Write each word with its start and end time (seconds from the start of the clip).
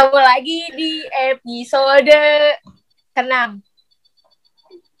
ketemu 0.00 0.16
lagi 0.16 0.60
di 0.80 1.04
episode 1.12 2.08
ke-6. 3.12 3.60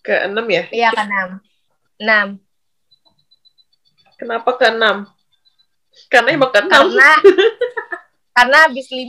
Ke-6 0.04 0.44
ya? 0.44 0.64
Iya, 0.68 0.92
ke-6. 0.92 1.40
6. 2.04 2.36
Kenapa 4.20 4.60
ke-6? 4.60 5.08
Karena 6.12 6.28
emang 6.36 6.52
ke-6. 6.52 6.68
Karena 6.68 7.10
karena 8.36 8.56
habis 8.68 8.92
5 8.92 9.08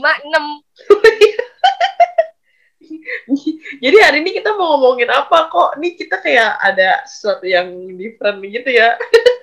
Jadi 3.84 3.96
hari 4.00 4.24
ini 4.24 4.32
kita 4.32 4.56
mau 4.56 4.80
ngomongin 4.80 5.12
apa 5.12 5.52
kok? 5.52 5.76
Nih 5.76 5.92
kita 5.92 6.24
kayak 6.24 6.56
ada 6.72 7.04
sesuatu 7.04 7.44
yang 7.44 7.68
different 8.00 8.40
gitu 8.48 8.72
ya. 8.72 8.96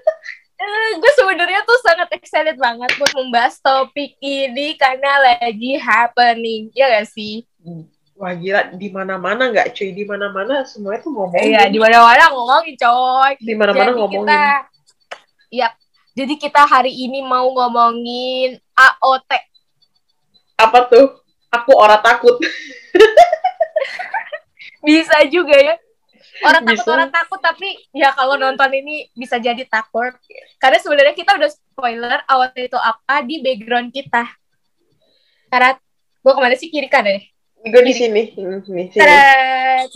Eh, 0.59 0.91
gue 0.99 1.12
sebenarnya 1.16 1.63
tuh 1.63 1.80
sangat 1.88 2.12
excited 2.20 2.59
banget 2.59 2.91
buat 2.99 3.16
membahas 3.16 3.55
topik 3.63 4.20
ini 4.20 4.76
karena 4.76 5.40
lagi 5.40 5.80
happening, 5.80 6.68
ya 6.76 6.99
gak 6.99 7.08
sih? 7.08 7.48
Wah 8.20 8.35
gila, 8.35 8.76
di 8.76 8.91
mana-mana 8.91 9.48
nggak 9.48 9.72
cuy, 9.72 9.95
di 9.95 10.04
mana-mana 10.04 10.68
semuanya 10.68 10.99
tuh 10.99 11.16
ngomongin. 11.16 11.55
Iya, 11.55 11.72
di 11.72 11.80
mana-mana 11.80 12.27
ngomongin 12.35 12.76
coy. 12.76 13.32
Di 13.40 13.55
mana-mana 13.55 13.91
ngomongin. 13.95 14.27
kita, 14.27 14.44
ya, 15.48 15.68
jadi 16.12 16.34
kita 16.35 16.68
hari 16.68 16.91
ini 16.91 17.23
mau 17.23 17.48
ngomongin 17.48 18.60
AOT. 18.76 19.32
Apa 20.60 20.91
tuh? 20.91 21.23
Aku 21.48 21.71
orang 21.79 22.04
takut. 22.04 22.35
Bisa 24.84 25.23
juga 25.32 25.55
ya. 25.55 25.79
Orang 26.40 26.63
takut 26.63 26.85
Bisa. 26.87 26.95
orang 26.95 27.12
takut 27.12 27.40
tapi 27.43 27.70
ya 27.91 28.15
kalau 28.15 28.40
nonton 28.40 28.71
ini 28.71 29.12
bisa 29.12 29.35
jadi 29.40 29.63
takut. 29.68 30.15
Karena 30.62 30.77
sebenarnya 30.79 31.15
kita 31.15 31.35
udah 31.35 31.49
spoiler 31.51 32.20
AOT 32.27 32.55
itu 32.71 32.79
apa 32.79 33.23
di 33.27 33.43
background 33.43 33.91
kita. 33.91 34.23
Karena 35.51 35.76
gue 36.20 36.34
ke 36.35 36.41
mana 36.41 36.55
sih 36.55 36.70
kiri 36.71 36.87
kanan 36.87 37.20
ya? 37.20 37.21
Gue 37.60 37.84
di 37.84 37.91
sini. 37.91 38.32
Hmm, 38.40 38.63
Nih, 38.71 38.87
sini. 38.95 39.04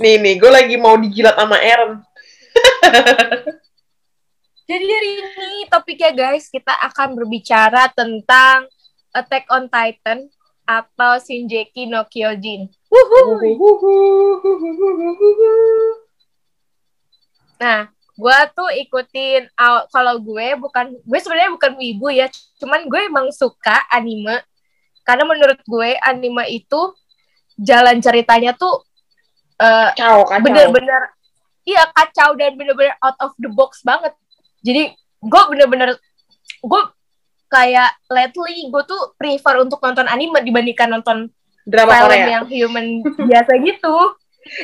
Nih, 0.03 0.15
nih, 0.19 0.35
gue 0.35 0.51
lagi 0.51 0.75
mau 0.75 0.99
dijilat 0.99 1.39
sama 1.39 1.55
Aaron. 1.63 2.03
Jadi 4.69 4.85
hari 4.87 5.11
ini 5.19 5.67
topiknya 5.67 6.11
guys, 6.15 6.47
kita 6.47 6.71
akan 6.91 7.19
berbicara 7.19 7.91
tentang 7.91 8.67
Attack 9.13 9.45
on 9.51 9.67
Titan 9.69 10.31
atau 10.63 11.19
Shinjeki 11.19 11.91
no 11.91 12.07
Kyojin. 12.07 12.71
Wuhu. 12.89 13.43
Nah, 17.63 17.87
gue 18.13 18.37
tuh 18.51 18.69
ikutin 18.75 19.47
kalau 19.89 20.19
gue 20.19 20.47
bukan 20.59 20.91
gue 20.99 21.19
sebenarnya 21.23 21.55
bukan 21.55 21.71
wibu 21.79 22.11
ya, 22.11 22.27
cuman 22.59 22.85
gue 22.91 23.01
emang 23.07 23.31
suka 23.31 23.87
anime 23.87 24.43
karena 25.07 25.23
menurut 25.23 25.59
gue 25.63 25.89
anime 25.99 26.43
itu 26.51 26.81
jalan 27.59 28.03
ceritanya 28.03 28.51
tuh 28.55 28.83
Kacau, 29.63 30.27
kacau. 30.27 30.43
bener-bener 30.43 31.01
iya 31.63 31.87
kacau 31.95 32.35
dan 32.35 32.57
bener-bener 32.59 32.95
out 32.99 33.15
of 33.23 33.31
the 33.39 33.47
box 33.47 33.79
banget 33.85 34.11
jadi 34.59 34.91
gue 35.23 35.41
bener-bener 35.53 35.95
gue 36.59 36.81
kayak 37.47 37.93
lately 38.09 38.67
gue 38.67 38.83
tuh 38.83 39.13
prefer 39.15 39.61
untuk 39.61 39.79
nonton 39.79 40.09
anime 40.09 40.41
dibandingkan 40.43 40.89
nonton 40.99 41.29
Drama 41.63 41.95
film 41.95 42.11
Korea. 42.11 42.27
yang 42.27 42.45
human 42.51 42.87
biasa 43.23 43.51
gitu 43.63 43.95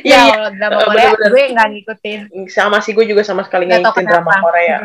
Iya, 0.02 0.12
ya 0.12 0.20
iya. 0.22 0.34
kalau 0.34 0.50
drama 0.52 0.72
Eh, 0.72 0.80
Korea 0.82 1.04
bener-bener. 1.08 1.30
gue 1.30 1.44
nggak 1.50 1.68
ngikutin 1.70 2.20
Sama 2.48 2.78
sih, 2.80 2.92
gue 2.92 3.06
juga 3.06 3.22
sama 3.22 3.42
sekali 3.42 3.64
Nggak 3.66 3.80
ngikutin 3.82 4.06
drama. 4.06 4.32
Korea. 4.40 4.78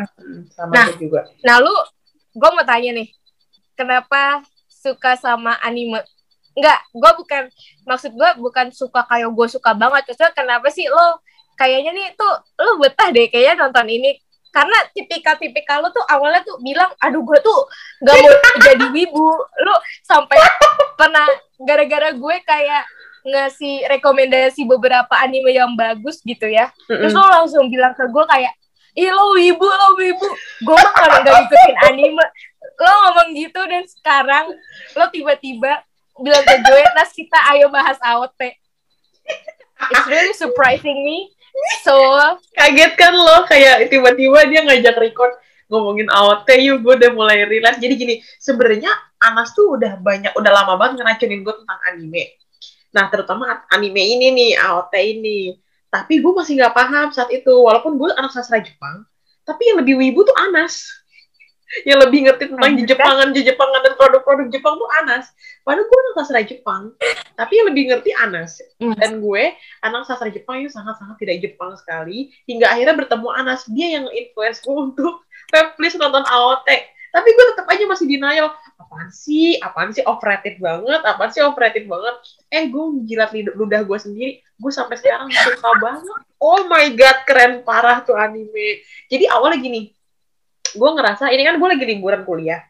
Sama 0.49 0.71
Nah. 0.71 0.85
gue 0.87 0.97
juga. 1.01 1.21
nah 1.41 1.57
lu 1.57 1.73
gue 2.31 2.49
mau 2.51 2.63
tanya 2.63 2.91
nih 2.93 3.07
kenapa 3.73 4.39
suka 4.67 5.15
sama 5.15 5.55
anime 5.59 5.99
Enggak, 6.53 6.79
gue 6.89 7.11
bukan 7.17 7.43
maksud 7.83 8.11
gue 8.11 8.29
bukan 8.37 8.71
suka 8.71 9.03
kayak 9.03 9.27
gue 9.27 9.47
suka 9.49 9.71
banget. 9.71 10.07
Terus 10.07 10.31
kenapa 10.31 10.71
sih 10.71 10.87
lo 10.87 11.19
kayaknya 11.53 11.91
nih 11.91 12.07
tuh 12.13 12.31
lo 12.57 12.79
betah 12.79 13.11
deh 13.11 13.27
kayaknya 13.27 13.59
nonton 13.61 13.83
ini 13.85 14.15
karena 14.49 14.71
tipikal-tipikal 14.89 15.79
lo 15.79 15.89
tuh 15.89 16.03
awalnya 16.05 16.39
tuh 16.41 16.55
bilang 16.59 16.87
aduh 16.97 17.19
gue 17.21 17.39
tuh 17.39 17.59
gak 18.01 18.15
mau 18.15 18.31
jadi 18.67 18.87
wibu 18.87 19.27
lo 19.35 19.75
sampai 20.01 20.39
pernah 20.95 21.27
gara-gara 21.57 22.11
gue 22.11 22.35
kayak 22.41 22.83
ngasih 23.25 23.89
rekomendasi 23.89 24.61
beberapa 24.69 25.11
anime 25.17 25.51
yang 25.51 25.73
bagus 25.73 26.21
gitu 26.21 26.45
ya. 26.45 26.69
Terus 26.85 27.11
Mm-mm. 27.11 27.25
lo 27.25 27.33
langsung 27.41 27.65
bilang 27.73 27.97
ke 27.97 28.05
gue 28.05 28.25
kayak 28.29 28.53
ih 28.95 29.09
lo 29.09 29.33
wibu 29.33 29.65
lo 29.65 29.97
wibu. 29.97 30.29
Gue 30.63 30.77
mah 30.77 30.93
kalau 30.93 31.17
nggak 31.25 31.35
ngikutin 31.35 31.75
anime. 31.89 32.25
Lo 32.77 32.91
ngomong 33.09 33.29
gitu 33.33 33.61
dan 33.65 33.83
sekarang 33.89 34.45
lo 34.95 35.05
tiba-tiba 35.09 35.81
bilang 36.21 36.43
ke 36.45 36.55
gue 36.63 36.81
nas 36.95 37.11
kita 37.11 37.39
ayo 37.51 37.67
bahas 37.67 37.99
AOT 37.99 38.39
it's 39.91 40.07
really 40.07 40.35
surprising 40.35 41.03
me. 41.03 41.31
So 41.83 41.95
Kaget 42.55 42.93
kan 42.99 43.13
lo, 43.15 43.47
kayak 43.47 43.87
tiba-tiba 43.91 44.47
dia 44.47 44.61
ngajak 44.63 44.95
record 44.99 45.33
ngomongin 45.71 46.07
AOT 46.11 46.47
yuk, 46.61 46.85
gue 46.85 46.93
udah 46.99 47.11
mulai 47.15 47.41
relate. 47.47 47.81
Jadi 47.81 47.93
gini, 47.97 48.15
sebenarnya 48.37 48.91
Anas 49.23 49.55
tuh 49.57 49.79
udah 49.79 49.97
banyak, 49.97 50.35
udah 50.37 50.51
lama 50.51 50.77
banget 50.77 51.01
ngeracunin 51.01 51.41
gue 51.41 51.55
tentang 51.63 51.79
anime. 51.89 52.37
Nah, 52.95 53.11
terutama 53.11 53.67
anime 53.67 53.99
ini 53.99 54.31
nih, 54.31 54.51
AOT 54.55 54.93
ini. 54.95 55.59
Tapi 55.91 56.23
gue 56.23 56.31
masih 56.31 56.55
nggak 56.55 56.71
paham 56.71 57.11
saat 57.11 57.27
itu, 57.27 57.51
walaupun 57.51 57.99
gue 57.99 58.07
anak 58.15 58.31
sastra 58.31 58.63
Jepang, 58.63 59.03
tapi 59.43 59.67
yang 59.67 59.83
lebih 59.83 59.99
wibu 59.99 60.23
tuh 60.23 60.35
Anas. 60.39 60.87
Yang 61.89 62.07
lebih 62.07 62.19
ngerti 62.29 62.43
tentang 62.53 62.77
kan? 62.77 62.87
Jepangan, 62.87 63.27
Jepangan 63.33 63.81
dan 63.81 63.93
produk-produk 63.97 64.47
Jepang 64.53 64.77
tuh 64.77 64.85
Anas. 65.01 65.33
Padahal 65.65 65.89
gue 65.89 65.97
anak 65.97 66.13
sastra 66.21 66.41
Jepang, 66.45 66.93
tapi 67.33 67.57
yang 67.57 67.67
lebih 67.73 67.83
ngerti 67.89 68.13
Anas. 68.15 68.61
Hmm. 68.77 68.93
Dan 68.93 69.17
gue 69.17 69.43
anak 69.81 70.05
sastra 70.05 70.29
Jepang 70.29 70.61
yang 70.61 70.69
sangat-sangat 70.69 71.17
tidak 71.19 71.41
Jepang 71.41 71.73
sekali, 71.73 72.31
hingga 72.45 72.69
akhirnya 72.69 72.95
bertemu 72.95 73.27
Anas. 73.33 73.65
Dia 73.67 73.97
yang 73.97 74.05
influence 74.13 74.61
gue 74.61 74.71
untuk, 74.71 75.25
please 75.75 75.97
nonton 75.97 76.21
AOT. 76.23 76.69
Tapi 77.15 77.29
gue 77.33 77.45
tetap 77.55 77.65
aja 77.65 77.83
masih 77.89 78.05
denial. 78.11 78.53
Apaan 78.95 79.11
sih? 79.11 79.59
Apaan 79.59 79.91
sih 79.91 80.07
overrated 80.07 80.55
banget? 80.63 81.03
Apaan 81.03 81.27
sih 81.35 81.43
overrated 81.43 81.83
banget? 81.83 82.15
Eh, 82.47 82.71
gue 82.71 83.03
jilat 83.03 83.35
ludah 83.35 83.83
gue 83.83 83.99
sendiri. 83.99 84.39
Gue 84.55 84.71
sampai 84.71 84.95
sekarang 84.95 85.27
suka 85.35 85.69
banget. 85.83 86.15
Oh 86.39 86.63
my 86.71 86.95
god, 86.95 87.27
keren 87.27 87.67
parah 87.67 88.07
tuh 88.07 88.15
anime. 88.15 88.79
Jadi 89.11 89.27
awalnya 89.27 89.59
gini, 89.59 89.91
gue 90.71 90.89
ngerasa, 90.95 91.27
ini 91.27 91.43
kan 91.43 91.59
gue 91.59 91.67
lagi 91.67 91.83
liburan 91.83 92.23
kuliah. 92.23 92.63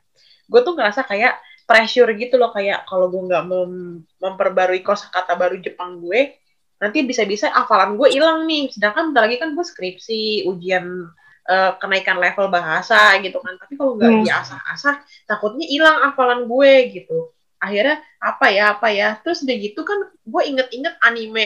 Gue 0.50 0.66
tuh 0.66 0.74
ngerasa 0.74 1.06
kayak 1.06 1.38
pressure 1.69 2.09
gitu 2.18 2.42
loh, 2.42 2.50
kayak 2.50 2.90
kalau 2.90 3.06
gue 3.13 3.22
nggak 3.22 3.46
mem- 3.46 4.02
memperbarui 4.18 4.81
kosakata 4.81 5.38
baru 5.38 5.62
Jepang 5.62 6.02
gue, 6.02 6.42
nanti 6.81 7.06
bisa-bisa 7.06 7.53
hafalan 7.53 8.02
gue 8.02 8.09
hilang 8.09 8.50
nih. 8.50 8.74
Sedangkan 8.74 9.13
bentar 9.13 9.30
lagi 9.30 9.38
kan 9.38 9.53
gue 9.53 9.66
skripsi, 9.66 10.50
ujian 10.50 11.06
eh, 11.45 11.72
kenaikan 11.78 12.17
level 12.17 12.50
bahasa 12.50 13.16
gitu 13.22 13.38
kan. 13.39 13.53
Tapi 13.56 13.73
kalau 13.78 13.95
nggak 13.95 14.11
Hmm. 14.11 14.23
diasah-asah, 14.25 14.95
takutnya 15.25 15.66
hilang 15.69 15.97
hafalan 16.01 16.50
gue 16.50 16.73
gitu. 16.91 17.29
Akhirnya 17.61 18.01
apa 18.17 18.45
ya 18.50 18.63
apa 18.78 18.88
ya. 18.89 19.17
Terus 19.22 19.45
udah 19.45 19.56
gitu 19.56 19.81
kan 19.81 20.00
gue 20.09 20.41
inget-inget 20.45 20.94
anime 21.01 21.45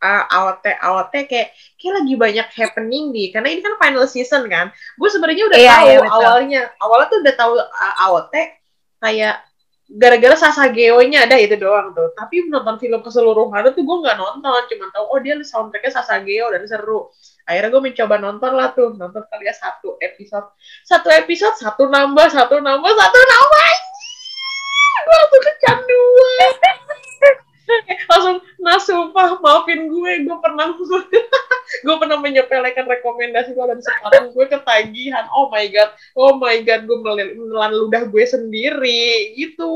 uh, 0.00 0.24
AOT 0.26 0.64
AOT 0.80 1.14
kayak 1.28 1.48
kayak 1.76 1.92
lagi 2.00 2.14
banyak 2.16 2.48
happening 2.56 3.12
di 3.12 3.28
karena 3.28 3.52
ini 3.52 3.60
kan 3.60 3.76
final 3.76 4.08
season 4.08 4.48
kan. 4.48 4.72
Gue 4.96 5.08
sebenarnya 5.12 5.44
udah 5.52 5.58
Iya, 5.60 5.72
tahu 5.76 5.84
iya, 5.86 5.98
betul. 6.00 6.12
awalnya. 6.16 6.62
Awalnya 6.80 7.06
tuh 7.08 7.18
udah 7.20 7.34
tahu 7.36 7.52
uh, 7.60 7.94
AOT 8.08 8.34
kayak 9.00 9.36
gara-gara 9.90 10.38
Sasageo-nya 10.38 11.26
ada 11.26 11.34
itu 11.34 11.58
doang 11.58 11.90
tuh. 11.90 12.14
Tapi 12.14 12.46
nonton 12.46 12.78
film 12.78 13.02
keseluruhan 13.02 13.66
tuh 13.74 13.82
gue 13.82 13.96
nggak 14.06 14.18
nonton, 14.18 14.60
cuma 14.70 14.86
tahu 14.94 15.04
oh 15.10 15.18
dia 15.18 15.34
soundtracknya 15.42 15.90
Sasageo 15.90 16.46
dan 16.54 16.62
seru. 16.70 17.10
Akhirnya 17.50 17.74
gue 17.74 17.82
mencoba 17.82 18.14
nonton 18.22 18.52
lah 18.54 18.70
tuh, 18.70 18.94
nonton 18.94 19.26
kali 19.26 19.50
ya 19.50 19.54
satu 19.56 19.98
episode, 19.98 20.54
satu 20.86 21.10
episode 21.10 21.58
satu 21.58 21.90
nambah, 21.90 22.30
satu 22.30 22.62
nambah, 22.62 22.92
satu 22.94 23.18
nambah. 23.18 23.70
Gue 25.00 25.14
langsung 25.16 25.42
kecanduan. 25.42 26.78
langsung 28.10 28.36
nah 28.60 28.78
sumpah 28.78 29.38
maafin 29.40 29.88
gue 29.88 30.12
gue 30.26 30.36
pernah 30.42 30.74
gue 31.86 31.96
pernah 31.96 32.18
menyepelekan 32.18 32.86
rekomendasi 32.86 33.54
gue 33.54 33.66
dan 33.66 33.80
sekarang 33.80 34.24
gue 34.34 34.44
ketagihan 34.50 35.26
oh 35.32 35.48
my 35.48 35.66
god 35.70 35.90
oh 36.18 36.36
my 36.36 36.58
god 36.62 36.84
gue 36.84 36.98
menelan 37.00 37.72
ludah 37.74 38.06
gue 38.08 38.24
sendiri 38.26 39.34
gitu 39.38 39.72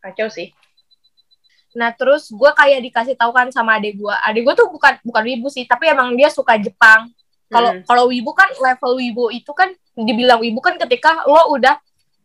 kacau 0.00 0.30
sih 0.30 0.52
Nah 1.76 1.92
terus 1.92 2.32
gue 2.32 2.50
kayak 2.56 2.80
dikasih 2.88 3.14
tahu 3.20 3.36
kan 3.36 3.52
sama 3.52 3.76
adik 3.76 4.00
gue. 4.00 4.14
Adik 4.24 4.48
gue 4.48 4.54
tuh 4.56 4.72
bukan 4.72 4.96
bukan 5.04 5.22
wibu 5.28 5.52
sih, 5.52 5.68
tapi 5.68 5.92
emang 5.92 6.16
dia 6.16 6.32
suka 6.32 6.56
Jepang. 6.56 7.12
Kalau 7.52 7.70
Hmm. 7.76 7.84
kalau 7.84 8.04
wibu 8.08 8.32
kan 8.32 8.48
level 8.56 8.96
wibu 8.96 9.28
itu 9.28 9.52
kan 9.52 9.70
dibilang 9.94 10.40
wibu 10.40 10.58
kan 10.64 10.80
ketika 10.80 11.22
lo 11.28 11.52
udah 11.52 11.76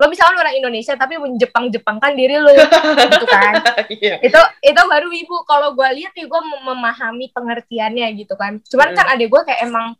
lo 0.01 0.09
misalkan 0.09 0.33
orang 0.33 0.57
Indonesia 0.57 0.97
tapi 0.97 1.21
menjepang 1.21 1.69
jepangkan 1.69 2.17
diri 2.17 2.41
lo 2.41 2.49
gitu 2.49 3.25
kan. 3.29 3.53
iya 4.01 4.17
Itu 4.17 4.41
itu 4.65 4.81
baru 4.81 5.13
wibu. 5.13 5.45
Kalau 5.45 5.77
gue 5.77 5.85
lihat 6.01 6.17
nih 6.17 6.25
gue 6.25 6.41
memahami 6.65 7.29
pengertiannya 7.29 8.09
gitu 8.17 8.33
kan. 8.33 8.57
Cuman 8.65 8.91
Hmm. 8.91 8.97
kan 8.97 9.05
adik 9.13 9.29
gue 9.29 9.41
kayak 9.45 9.61
emang 9.61 9.93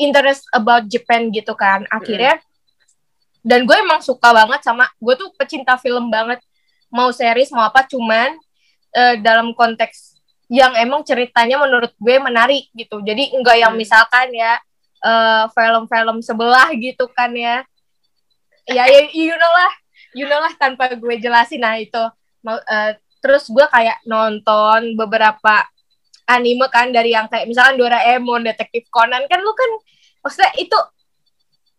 interest 0.00 0.48
about 0.48 0.88
Japan 0.88 1.28
gitu 1.28 1.52
kan. 1.52 1.84
Akhirnya 1.92 2.40
dan 3.44 3.68
gue 3.68 3.76
emang 3.76 4.00
suka 4.00 4.32
banget 4.32 4.64
sama 4.64 4.88
gue 4.96 5.14
tuh 5.14 5.28
pecinta 5.36 5.76
film 5.76 6.08
banget 6.08 6.40
mau 6.88 7.12
series 7.12 7.52
mau 7.52 7.68
apa 7.68 7.84
cuman 7.84 8.32
eh, 8.96 9.20
dalam 9.20 9.52
konteks 9.52 10.16
yang 10.48 10.72
emang 10.80 11.04
ceritanya 11.04 11.60
menurut 11.60 11.92
gue 11.92 12.16
menarik 12.16 12.72
gitu 12.72 13.04
jadi 13.04 13.36
enggak 13.36 13.60
yang 13.60 13.76
Hmm. 13.76 13.80
misalkan 13.84 14.32
ya 14.32 14.56
eh, 15.04 15.44
film-film 15.52 16.24
sebelah 16.24 16.72
gitu 16.72 17.04
kan 17.12 17.28
ya 17.36 17.60
ya 18.66 18.84
ya 18.84 19.00
you 19.10 19.30
know 19.30 19.52
lah 19.52 19.72
you 20.12 20.24
know 20.24 20.38
lah 20.38 20.52
tanpa 20.54 20.88
gue 20.90 21.14
jelasin 21.18 21.60
nah 21.60 21.76
itu 21.76 22.00
mau 22.40 22.56
eh, 22.56 22.94
terus 23.18 23.48
gue 23.48 23.64
kayak 23.64 24.04
nonton 24.04 24.94
beberapa 24.94 25.64
anime 26.24 26.68
kan 26.68 26.88
dari 26.88 27.12
yang 27.12 27.28
kayak 27.28 27.44
misalkan 27.44 27.76
Doraemon, 27.76 28.44
Detektif 28.44 28.88
Conan 28.88 29.24
kan 29.24 29.40
lu 29.40 29.52
kan 29.52 29.70
maksudnya 30.20 30.52
itu 30.56 30.76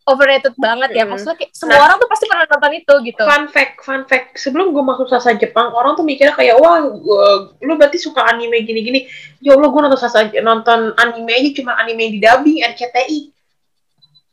overrated 0.06 0.54
banget 0.56 0.94
ya 0.94 1.02
maksudnya 1.02 1.34
kayak 1.34 1.50
semua 1.50 1.82
Nah. 1.82 1.86
orang 1.90 1.98
tuh 1.98 2.06
pasti 2.06 2.30
pernah 2.30 2.46
nonton 2.46 2.74
itu 2.78 2.94
gitu 3.10 3.24
Fun 3.26 3.50
fact, 3.50 3.74
fun 3.82 4.06
fact. 4.06 4.38
Sebelum 4.38 4.70
gue 4.70 4.84
masuk 4.86 5.10
sasa 5.10 5.34
Jepang, 5.34 5.74
orang 5.74 5.98
tuh 5.98 6.06
mikirnya 6.06 6.38
kayak, 6.38 6.62
wah, 6.62 6.78
gua- 6.78 7.58
lu 7.58 7.74
berarti 7.74 7.98
suka 7.98 8.22
anime 8.22 8.62
gini-gini. 8.62 9.10
Ya 9.42 9.58
Allah, 9.58 9.66
gue 9.66 9.82
nonton 9.82 9.98
sasa 9.98 10.30
nonton 10.46 10.94
anime 10.94 11.34
aja 11.34 11.50
cuma 11.58 11.74
anime 11.82 12.06
yang 12.06 12.14
di 12.14 12.22
dubbing 12.22 12.58
RCTI. 12.62 13.20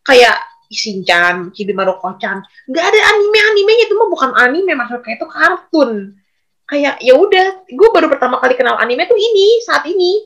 Kayak 0.04 0.36
Shinchan, 0.72 1.52
Chibimaru 1.52 2.00
Ko-chan. 2.00 2.40
Nggak 2.66 2.84
ada 2.88 3.00
anime-animenya 3.14 3.84
itu 3.86 3.94
mah 3.94 4.08
bukan 4.08 4.30
anime, 4.40 4.72
maksudnya 4.74 5.14
itu 5.14 5.26
kartun. 5.28 5.90
Kayak 6.64 6.98
ya 7.04 7.14
udah, 7.14 7.46
gue 7.68 7.88
baru 7.92 8.08
pertama 8.08 8.40
kali 8.40 8.56
kenal 8.56 8.80
anime 8.80 9.04
tuh 9.04 9.16
ini 9.20 9.60
saat 9.62 9.84
ini. 9.84 10.24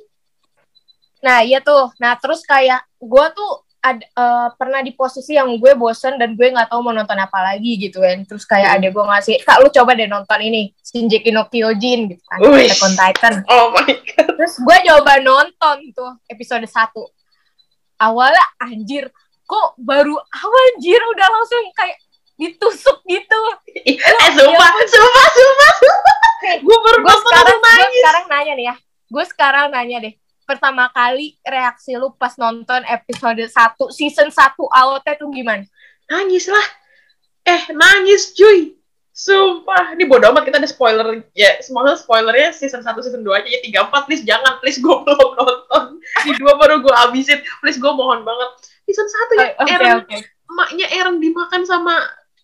Nah 1.27 1.43
iya 1.43 1.59
tuh, 1.59 1.91
nah 1.99 2.15
terus 2.15 2.47
kayak 2.47 2.87
gue 3.03 3.27
tuh 3.35 3.51
ad, 3.83 4.03
eh, 4.03 4.49
pernah 4.59 4.83
di 4.83 4.93
posisi 4.95 5.35
yang 5.35 5.59
gue 5.59 5.73
bosen 5.75 6.19
dan 6.19 6.35
gue 6.35 6.47
nggak 6.51 6.71
tahu 6.71 6.83
mau 6.83 6.95
nonton 6.95 7.19
apa 7.19 7.39
lagi 7.55 7.79
gitu 7.79 8.03
kan. 8.03 8.23
Terus 8.27 8.43
kayak 8.47 8.69
Hmm. 8.71 8.77
ada 8.83 8.89
gue 8.95 9.05
ngasih, 9.11 9.37
kak 9.43 9.59
lu 9.63 9.69
coba 9.71 9.91
deh 9.95 10.07
nonton 10.07 10.39
ini 10.43 10.71
Shinji 10.83 11.23
no 11.31 11.47
Kyojin 11.51 12.15
gitu 12.15 12.23
kan. 12.27 12.39
Attack 12.43 12.83
on 12.83 12.95
Titan. 12.95 13.35
Oh 13.51 13.67
my 13.75 13.91
god. 13.91 14.29
Terus 14.39 14.55
gue 14.59 14.79
coba 14.91 15.13
nonton 15.23 15.77
tuh 15.95 16.13
episode 16.31 16.67
1 16.67 17.11
Awalnya 17.97 18.45
anjir, 18.61 19.09
kok 19.47 19.79
baru 19.79 20.15
awal 20.19 20.63
anjir 20.75 20.99
udah 20.99 21.29
langsung 21.31 21.65
kayak 21.73 21.99
ditusuk 22.37 23.01
gitu. 23.09 23.41
eh, 23.89 23.97
sumpah, 24.35 24.71
sumpah, 24.85 25.27
sumpah, 25.33 25.73
sumpah. 25.81 26.15
Gue 26.61 26.79
baru 26.85 26.99
sekarang, 27.01 27.59
langsung 27.59 27.59
gue 27.63 27.99
sekarang 28.03 28.25
nanya 28.29 28.53
nih 28.55 28.67
ya, 28.69 28.75
gue 29.09 29.25
sekarang 29.25 29.67
nanya 29.73 29.97
deh, 30.05 30.15
pertama 30.45 30.93
kali 30.93 31.41
reaksi 31.43 31.97
lu 31.97 32.13
pas 32.15 32.37
nonton 32.37 32.85
episode 32.87 33.41
1, 33.41 33.51
season 33.91 34.29
1 34.29 34.53
AOT 34.53 35.07
tuh 35.17 35.33
gimana? 35.33 35.65
nangis 36.11 36.47
lah. 36.47 36.67
Eh 37.47 37.63
nangis 37.75 38.35
cuy. 38.35 38.75
Sumpah. 39.17 39.97
Ini 39.97 40.05
bodo 40.05 40.29
amat 40.29 40.45
kita 40.45 40.61
ada 40.61 40.69
spoiler. 40.69 41.25
Ya 41.33 41.57
semuanya 41.65 41.97
spoilernya 41.97 42.53
season 42.53 42.85
1 42.85 42.95
season 43.01 43.23
2 43.25 43.33
aja. 43.33 43.49
Ya 43.49 43.61
3 43.65 43.89
4 43.91 44.07
please 44.07 44.25
jangan. 44.27 44.61
Please 44.61 44.79
gue 44.79 44.97
belum 45.05 45.31
nonton. 45.35 45.85
Di 46.23 46.33
dua 46.39 46.55
baru 46.61 46.85
gue 46.85 46.95
habisin. 46.95 47.41
Please 47.65 47.81
gue 47.81 47.93
mohon 47.93 48.23
banget 48.23 48.51
season 48.87 49.07
1 49.07 49.35
ya 49.37 49.49
Oke, 49.59 49.73
Eren 49.75 49.97
oke. 50.07 50.19
emaknya 50.47 50.87
Eren 50.95 51.17
dimakan 51.19 51.63
sama 51.67 51.95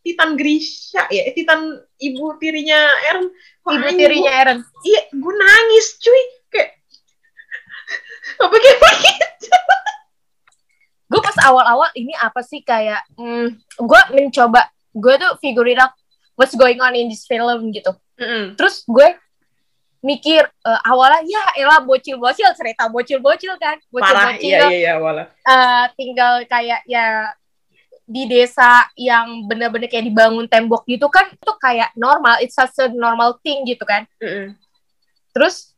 Titan 0.03 0.35
Grisha 0.35 1.07
ya 1.09 1.23
eh, 1.31 1.33
Titan 1.33 1.79
ibu 2.03 2.35
tirinya 2.43 2.79
Eren 3.09 3.31
Wah, 3.63 3.79
Ibu 3.79 3.95
tirinya 3.95 4.33
Eren. 4.35 4.59
iya 4.83 5.07
gue 5.15 5.35
nangis 5.39 5.87
cuy 6.03 6.23
kayak 6.51 6.71
apa 8.43 8.57
kayak 8.59 8.79
begitu 8.83 9.49
Gue 11.13 11.21
pas 11.21 11.37
awal-awal 11.45 11.93
ini 11.93 12.17
apa 12.17 12.41
sih 12.41 12.65
kayak, 12.65 13.05
hmm, 13.21 13.61
gue 13.77 14.01
mencoba, 14.17 14.65
gue 14.97 15.15
tuh 15.21 15.37
figure 15.45 15.69
it 15.69 15.77
out 15.77 15.93
what's 16.41 16.57
going 16.57 16.81
on 16.81 16.97
in 16.97 17.13
this 17.13 17.29
film 17.29 17.69
gitu. 17.69 17.93
Mm-mm. 18.17 18.57
Terus 18.57 18.81
gue 18.89 19.13
mikir 20.03 20.43
eh, 20.43 20.81
awalnya 20.83 21.23
ya 21.23 21.45
elah 21.63 21.81
bocil-bocil 21.87 22.51
cerita 22.59 22.91
bocil-bocil 22.91 23.55
kan 23.57 23.79
bocil-bocil. 23.89 24.43
iya 24.43 24.59
iya 24.67 24.69
iya 24.75 24.91
awalnya. 24.99 25.31
Eh, 25.47 25.85
tinggal 25.95 26.43
kayak 26.51 26.83
ya 26.91 27.31
di 28.03 28.27
desa 28.27 28.91
yang 28.99 29.47
bener-bener 29.47 29.87
kayak 29.87 30.11
dibangun 30.11 30.51
tembok 30.51 30.83
gitu 30.91 31.07
kan 31.07 31.31
itu 31.31 31.53
kayak 31.63 31.95
normal 31.95 32.35
it's 32.43 32.59
such 32.59 32.75
a 32.83 32.91
normal 32.91 33.39
thing 33.47 33.63
gitu 33.63 33.87
kan. 33.87 34.05
Mm-mm. 34.19 34.59
terus 35.33 35.73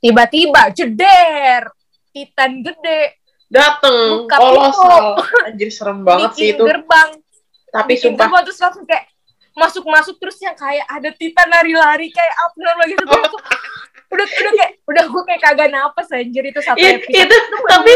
tiba-tiba 0.00 0.72
jeder 0.72 1.68
titan 2.16 2.64
gede 2.64 3.18
dateng 3.50 4.24
kolosal 4.30 5.20
anjir 5.46 5.70
serem 5.74 6.00
banget 6.06 6.30
sih 6.38 6.50
itu. 6.54 6.64
gerbang. 6.64 7.10
Tapi 7.70 7.92
bikin 7.98 8.14
sumpah. 8.14 8.24
gerbang 8.24 8.42
terus 8.46 8.58
langsung 8.62 8.84
kayak 8.86 9.04
masuk-masuk 9.56 10.20
terus 10.20 10.36
yang 10.38 10.52
kayak 10.52 10.84
ada 10.86 11.10
titan 11.10 11.48
lari-lari 11.48 12.12
kayak 12.12 12.34
abnormal 12.44 12.86
gitu. 12.86 13.02
Gua 13.02 13.18
langsung, 13.18 13.42
udah 14.06 14.22
udah 14.22 14.52
kayak 14.54 14.72
udah 14.86 15.04
gue 15.08 15.22
kayak 15.26 15.40
kagak 15.42 15.68
napas 15.68 16.06
anjir 16.14 16.44
itu 16.46 16.60
satu 16.62 16.78
Iya, 16.78 17.02
episode 17.02 17.26
itu 17.26 17.36
baru 17.42 17.66
tapi 17.66 17.92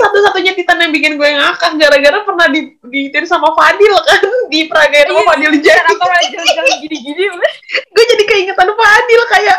satu-satunya 0.00 0.52
Titan 0.56 0.78
yang 0.80 0.88
bikin 0.88 1.20
gue 1.20 1.28
ngakak 1.36 1.76
gara-gara 1.76 2.18
pernah 2.24 2.46
di 2.48 2.60
diitin 2.80 3.28
sama 3.28 3.52
Fadil 3.52 3.92
kan? 3.92 4.24
Di 4.50 4.66
peragain 4.66 5.04
sama 5.04 5.20
Iya, 5.20 5.28
Fadil 5.28 5.52
jadi. 5.60 5.92
gini-gini 6.80 7.24
gue 7.92 8.04
jadi 8.08 8.24
keingetan 8.24 8.72
Fadil 8.72 9.22
kayak 9.28 9.56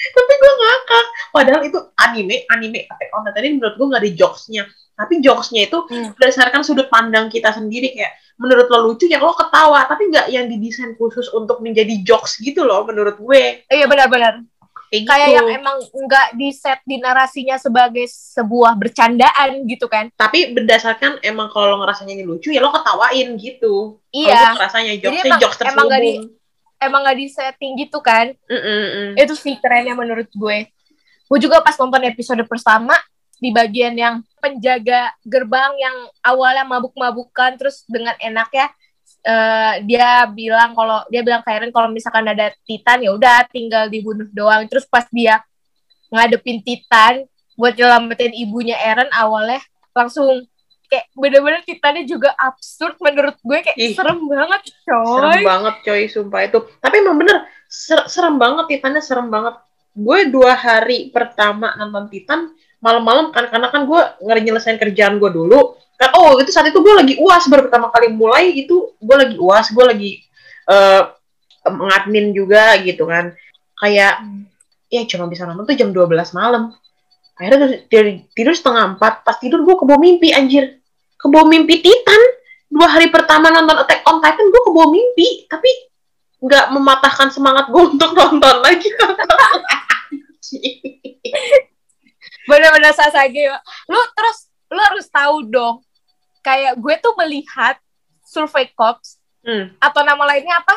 tapi 0.00 0.32
gue 0.32 0.52
ngakak 0.54 1.06
padahal 1.40 1.62
itu 1.64 1.78
anime 1.96 2.44
anime 2.46 2.84
Attack 2.84 3.08
on 3.10 3.24
Titan 3.24 3.42
ini 3.42 3.54
menurut 3.56 3.74
gue 3.74 3.86
nggak 3.88 4.02
ada 4.02 4.12
jokesnya. 4.12 4.62
Tapi 4.92 5.14
jokesnya 5.18 5.62
itu 5.64 5.78
Hmm. 5.88 6.12
berdasarkan 6.12 6.60
sudut 6.60 6.86
pandang 6.86 7.26
kita 7.26 7.50
sendiri. 7.50 7.96
Kayak 7.96 8.12
menurut 8.36 8.68
lo 8.68 8.78
lucu 8.84 9.08
ya 9.08 9.16
lo 9.16 9.32
ketawa. 9.32 9.88
Tapi 9.88 10.08
nggak 10.08 10.26
yang 10.28 10.44
didesain 10.44 10.92
khusus 10.94 11.32
untuk 11.32 11.58
menjadi 11.58 12.04
jokes 12.04 12.36
gitu 12.38 12.62
loh 12.62 12.84
menurut 12.84 13.16
gue. 13.16 13.64
Iya 13.64 13.88
benar-benar. 13.88 14.44
Kayak, 14.90 15.06
kayak 15.06 15.22
gitu. 15.22 15.36
yang 15.38 15.48
emang 15.54 15.76
nggak 15.78 16.28
di 16.34 16.48
set 16.50 16.82
di 16.82 16.98
narasinya 16.98 17.56
sebagai 17.56 18.04
sebuah 18.04 18.74
bercandaan 18.74 19.62
gitu 19.64 19.86
kan. 19.86 20.10
Tapi 20.12 20.50
berdasarkan 20.50 21.22
emang 21.22 21.46
kalau 21.48 21.70
lo 21.70 21.76
ngerasanya 21.80 22.12
ini 22.12 22.26
lucu 22.26 22.50
ya 22.50 22.58
lo 22.58 22.68
ketawain 22.68 23.38
gitu. 23.38 24.02
Iya. 24.10 24.52
Kalau 24.52 24.60
rasanya 24.60 24.92
jokesnya 24.98 25.24
emang- 25.24 25.40
jokes 25.40 25.56
emang 25.62 25.86
nggak 25.86 26.02
di- 26.02 26.14
terselubung. 26.18 26.38
emang 26.80 27.00
nggak 27.06 27.16
di 27.16 27.26
setting 27.30 27.72
gitu 27.78 27.98
kan. 28.00 28.26
Mm, 28.44 28.58
mm. 28.58 29.08
itu 29.16 29.34
sih 29.34 29.54
kerennya 29.56 29.94
menurut 29.94 30.28
gue 30.28 30.58
gue 31.30 31.38
juga 31.38 31.62
pas 31.62 31.78
nonton 31.78 32.02
episode 32.10 32.42
pertama 32.50 32.98
di 33.40 33.54
bagian 33.54 33.94
yang 33.94 34.14
penjaga 34.42 35.14
gerbang 35.22 35.72
yang 35.78 35.96
awalnya 36.20 36.66
mabuk-mabukan 36.66 37.56
terus 37.56 37.86
dengan 37.86 38.12
enaknya 38.18 38.68
eh, 39.24 39.74
dia 39.86 40.26
bilang 40.28 40.76
kalau 40.76 41.06
dia 41.08 41.24
bilang 41.24 41.40
ke 41.40 41.50
Eren 41.54 41.70
kalau 41.72 41.88
misalkan 41.88 42.26
ada 42.28 42.52
Titan 42.66 43.00
ya 43.00 43.16
udah 43.16 43.48
tinggal 43.48 43.88
dibunuh 43.88 44.28
doang. 44.34 44.68
Terus 44.68 44.84
pas 44.84 45.08
dia 45.08 45.40
ngadepin 46.12 46.60
Titan 46.60 47.24
buat 47.56 47.78
nyelamatin 47.78 48.34
ibunya 48.36 48.76
Eren 48.76 49.08
awalnya 49.14 49.60
langsung 49.96 50.44
kayak 50.90 51.06
bener-bener 51.14 51.62
Titannya 51.62 52.04
juga 52.04 52.34
absurd 52.36 52.98
menurut 52.98 53.38
gue 53.40 53.58
kayak 53.62 53.78
Ih. 53.78 53.94
serem 53.94 54.20
banget 54.26 54.60
serem 54.82 55.04
coy 55.06 55.40
banget 55.46 55.74
coy 55.86 56.02
sumpah 56.10 56.40
itu. 56.44 56.58
Tapi 56.82 56.94
emang 57.00 57.16
bener 57.16 57.46
ser- 57.70 58.08
serem 58.10 58.36
banget 58.36 58.66
Titannya 58.68 59.00
serem 59.00 59.30
banget 59.30 59.56
gue 59.90 60.18
dua 60.30 60.54
hari 60.54 61.10
pertama 61.10 61.74
nonton 61.74 62.06
Titan 62.06 62.54
malam-malam 62.80 63.34
kan 63.34 63.50
karena 63.52 63.68
kan 63.68 63.84
gue 63.84 64.00
ngeri 64.24 64.40
nyelesain 64.46 64.78
kerjaan 64.80 65.20
gue 65.20 65.30
dulu. 65.30 65.76
Kan 66.00 66.16
oh 66.16 66.40
itu 66.40 66.48
saat 66.48 66.70
itu 66.72 66.80
gue 66.80 66.94
lagi 66.96 67.14
uas 67.20 67.44
baru 67.50 67.68
pertama 67.68 67.92
kali 67.92 68.08
mulai 68.08 68.56
itu 68.56 68.96
gue 68.96 69.16
lagi 69.16 69.36
uas 69.36 69.68
gue 69.68 69.84
lagi 69.84 70.10
eh 70.70 71.02
mengadmin 71.68 72.32
juga 72.32 72.78
gitu 72.80 73.04
kan. 73.04 73.36
Kayak 73.76 74.24
ya 74.88 75.04
cuma 75.04 75.28
bisa 75.28 75.44
nonton 75.44 75.68
tuh 75.68 75.76
jam 75.76 75.92
12 75.92 76.08
malam. 76.32 76.72
Akhirnya 77.36 77.84
dari 77.88 78.24
tidur 78.36 78.52
setengah 78.52 78.96
empat 78.96 79.24
pas 79.24 79.36
tidur 79.36 79.64
gue 79.64 79.76
kebawa 79.76 80.00
mimpi 80.00 80.32
anjir. 80.32 80.80
Kebawa 81.20 81.48
mimpi 81.48 81.84
Titan. 81.84 82.22
Dua 82.70 82.86
hari 82.86 83.10
pertama 83.10 83.50
nonton 83.50 83.82
Attack 83.82 84.06
on 84.08 84.22
Titan 84.22 84.46
gue 84.48 84.62
kebawa 84.64 84.88
mimpi. 84.88 85.44
Tapi 85.50 85.89
nggak 86.40 86.66
mematahkan 86.72 87.28
semangat 87.28 87.68
gue 87.68 87.82
untuk 87.84 88.10
nonton 88.12 88.56
lagi. 88.64 88.88
Bener-bener 92.48 92.92
Sasage 92.92 93.44
lu 93.86 94.00
terus 94.16 94.38
lu 94.70 94.80
harus 94.80 95.06
tahu 95.06 95.46
dong 95.46 95.84
kayak 96.40 96.74
gue 96.80 96.94
tuh 96.98 97.14
melihat 97.20 97.76
Survey 98.24 98.70
Corps 98.72 99.02
hmm, 99.44 99.76
atau 99.78 100.00
nama 100.02 100.22
lainnya 100.24 100.58
apa? 100.58 100.74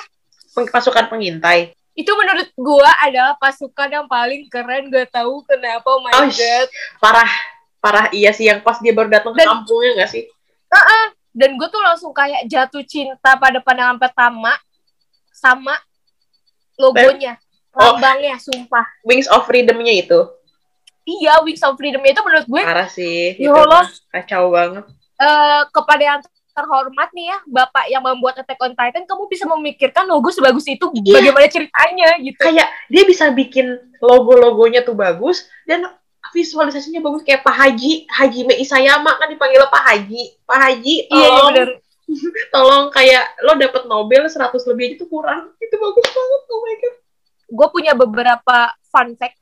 Pasukan 0.69 1.09
pengintai. 1.09 1.73
Itu 1.93 2.13
menurut 2.17 2.49
gue 2.49 2.89
adalah 3.05 3.37
pasukan 3.37 3.89
yang 3.89 4.05
paling 4.09 4.49
keren 4.49 4.89
gue 4.89 5.05
tahu 5.09 5.45
kenapa. 5.45 5.85
Oh 5.85 6.01
my 6.01 6.11
Oh, 6.13 6.25
god. 6.27 6.67
parah 6.97 7.31
parah. 7.77 8.05
Iya 8.09 8.33
sih 8.33 8.49
yang 8.49 8.61
pas 8.61 8.81
dia 8.81 8.91
baru 8.91 9.09
datang 9.09 9.33
ke 9.33 9.41
kampungnya 9.41 10.03
nggak 10.03 10.11
sih? 10.11 10.25
Dan 11.33 11.57
gue 11.57 11.67
tuh 11.69 11.81
langsung 11.81 12.13
kayak 12.13 12.45
jatuh 12.45 12.85
cinta 12.85 13.37
pada 13.37 13.57
pandangan 13.61 13.97
pertama 13.97 14.53
sama 15.33 15.75
logonya 16.75 17.35
Oh. 17.73 17.97
lambangnya 17.97 18.37
sumpah 18.37 18.85
Wings 19.01 19.25
of 19.25 19.49
Freedom-nya 19.49 19.97
itu 19.97 20.29
iya 21.03 21.41
Wings 21.41 21.65
of 21.65 21.73
Freedom 21.73 21.99
itu 21.99 22.21
menurut 22.21 22.45
gue 22.45 22.61
parah 22.61 22.85
sih 22.85 23.33
Ya 23.35 23.49
Allah. 23.49 23.89
kacau 24.07 24.53
banget 24.53 24.85
eh 25.17 25.61
kepada 25.67 26.03
yang 26.03 26.19
terhormat 26.53 27.09
nih 27.11 27.33
ya, 27.33 27.37
Bapak 27.43 27.89
yang 27.89 28.05
membuat 28.05 28.37
Attack 28.37 28.61
on 28.61 28.77
Titan, 28.77 29.09
kamu 29.09 29.25
bisa 29.25 29.49
memikirkan 29.49 30.05
logo 30.05 30.29
sebagus 30.29 30.69
itu 30.69 30.85
Iya. 30.93 31.17
bagaimana 31.17 31.49
ceritanya 31.49 32.13
gitu. 32.21 32.37
kayak 32.37 32.69
dia 32.87 33.03
bisa 33.03 33.33
bikin 33.33 33.73
logo-logonya 33.97 34.85
tuh 34.85 34.93
bagus 34.93 35.41
dan 35.65 35.81
visualisasinya 36.29 37.01
bagus 37.01 37.21
kayak 37.21 37.41
Pak 37.41 37.57
Haji 37.57 38.05
Haji 38.07 38.39
Isayama 38.55 39.17
kan 39.17 39.27
dipanggil 39.27 39.65
Pak 39.65 39.81
Haji 39.83 40.21
Pak 40.43 40.57
Haji 40.59 40.95
Iya, 41.03 41.09
iya 41.09 41.27
tolong 41.27 41.47
bener. 41.49 41.67
tolong 42.53 42.91
kayak 42.91 43.37
lo 43.43 43.55
dapet 43.55 43.83
Nobel 43.87 44.27
100 44.27 44.53
lebih 44.69 44.83
aja 44.93 44.95
tuh 45.03 45.09
kurang 45.09 45.51
itu 45.57 45.75
bagus 45.75 46.07
banget 46.11 46.41
oh 46.51 46.61
my 46.61 46.75
god 46.79 46.95
Gue 47.53 47.67
punya 47.69 47.93
beberapa 47.93 48.73
fun 48.89 49.13
fact 49.13 49.37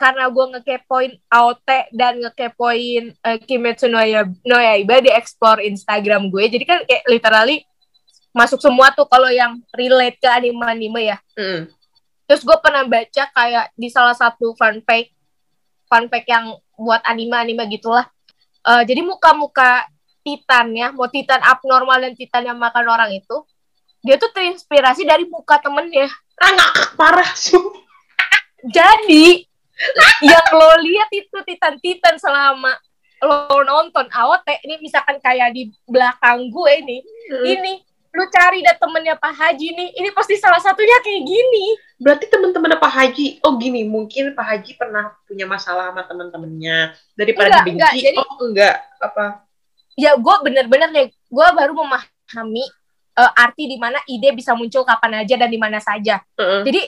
karena 0.00 0.32
gue 0.32 0.44
ngekepoin 0.56 1.12
AOT 1.28 1.68
dan 1.92 2.24
ngekepoin 2.24 3.12
uh, 3.20 3.36
Kimetsu 3.44 3.84
no, 3.84 4.00
Ya- 4.00 4.24
no 4.48 4.56
Yaiba 4.56 5.04
di 5.04 5.12
explore 5.12 5.60
Instagram 5.60 6.32
gue. 6.32 6.48
Jadi 6.48 6.64
kan 6.64 6.80
kayak 6.88 7.04
literally 7.04 7.68
masuk 8.32 8.64
semua 8.64 8.88
tuh 8.96 9.04
kalau 9.04 9.28
yang 9.28 9.60
relate 9.76 10.16
ke 10.16 10.24
anime-anime 10.24 11.12
ya. 11.12 11.18
Mm. 11.36 11.68
Terus 12.24 12.40
gue 12.40 12.56
pernah 12.64 12.88
baca 12.88 13.24
kayak 13.28 13.76
di 13.76 13.92
salah 13.92 14.16
satu 14.16 14.56
fun 14.56 14.80
fact, 14.88 15.12
fun 15.84 16.08
fact 16.08 16.24
yang 16.32 16.56
buat 16.80 17.04
anime-anime 17.04 17.68
gitulah. 17.68 18.08
Eh, 18.64 18.82
jadi 18.88 19.04
muka-muka 19.04 19.84
Titan 20.20 20.66
ya, 20.72 20.92
mau 20.92 21.06
Titan 21.06 21.40
abnormal 21.40 21.98
dan 22.00 22.12
Titan 22.14 22.44
yang 22.44 22.58
makan 22.58 22.84
orang 22.86 23.10
itu, 23.10 23.36
dia 24.00 24.16
tuh 24.16 24.30
terinspirasi 24.30 25.04
dari 25.04 25.24
muka 25.26 25.58
temennya. 25.58 26.08
ngakak 26.40 26.96
parah 26.96 27.30
sumpah 27.36 27.84
Jadi 28.64 29.44
yang 30.20 30.46
lo 30.52 30.72
lihat 30.80 31.08
itu 31.12 31.36
Titan-Titan 31.36 32.16
selama 32.16 32.72
lo 33.20 33.60
nonton 33.60 34.08
AOT, 34.08 34.64
ini 34.64 34.80
misalkan 34.80 35.20
kayak 35.20 35.52
di 35.52 35.68
belakang 35.84 36.48
gue 36.48 36.74
nih, 36.80 37.00
Mm. 37.30 37.44
ini 37.46 37.72
lu 38.10 38.24
cari 38.26 38.58
dah 38.60 38.74
temennya 38.74 39.14
Pak 39.14 39.30
Haji 39.30 39.68
nih, 39.70 39.88
ini 39.94 40.08
pasti 40.10 40.34
salah 40.34 40.58
satunya 40.58 40.96
kayak 41.00 41.22
gini. 41.22 41.66
berarti 42.00 42.32
teman-teman 42.32 42.80
Pak 42.80 42.92
Haji 42.96 43.44
oh 43.44 43.60
gini 43.60 43.84
mungkin 43.84 44.32
Pak 44.32 44.40
Haji 44.42 44.72
pernah 44.74 45.12
punya 45.28 45.44
masalah 45.44 45.92
sama 45.92 46.00
teman-temannya 46.08 46.96
daripada 47.12 47.60
Enggak, 47.60 47.60
dibenci 47.60 47.76
enggak, 47.76 47.92
jadi- 48.00 48.16
oh 48.18 48.36
enggak 48.40 48.76
apa 48.96 49.24
ya 50.00 50.16
gue 50.16 50.34
bener-bener 50.40 50.88
deh 50.88 51.06
gue 51.12 51.46
baru 51.52 51.76
memahami 51.76 52.64
eh, 53.20 53.32
arti 53.36 53.68
di 53.68 53.76
mana 53.76 54.00
ide 54.08 54.32
bisa 54.32 54.56
muncul 54.56 54.80
kapan 54.88 55.20
aja 55.20 55.36
dan 55.36 55.52
di 55.52 55.60
mana 55.60 55.76
saja 55.76 56.24
Heeh. 56.40 56.64
jadi 56.64 56.82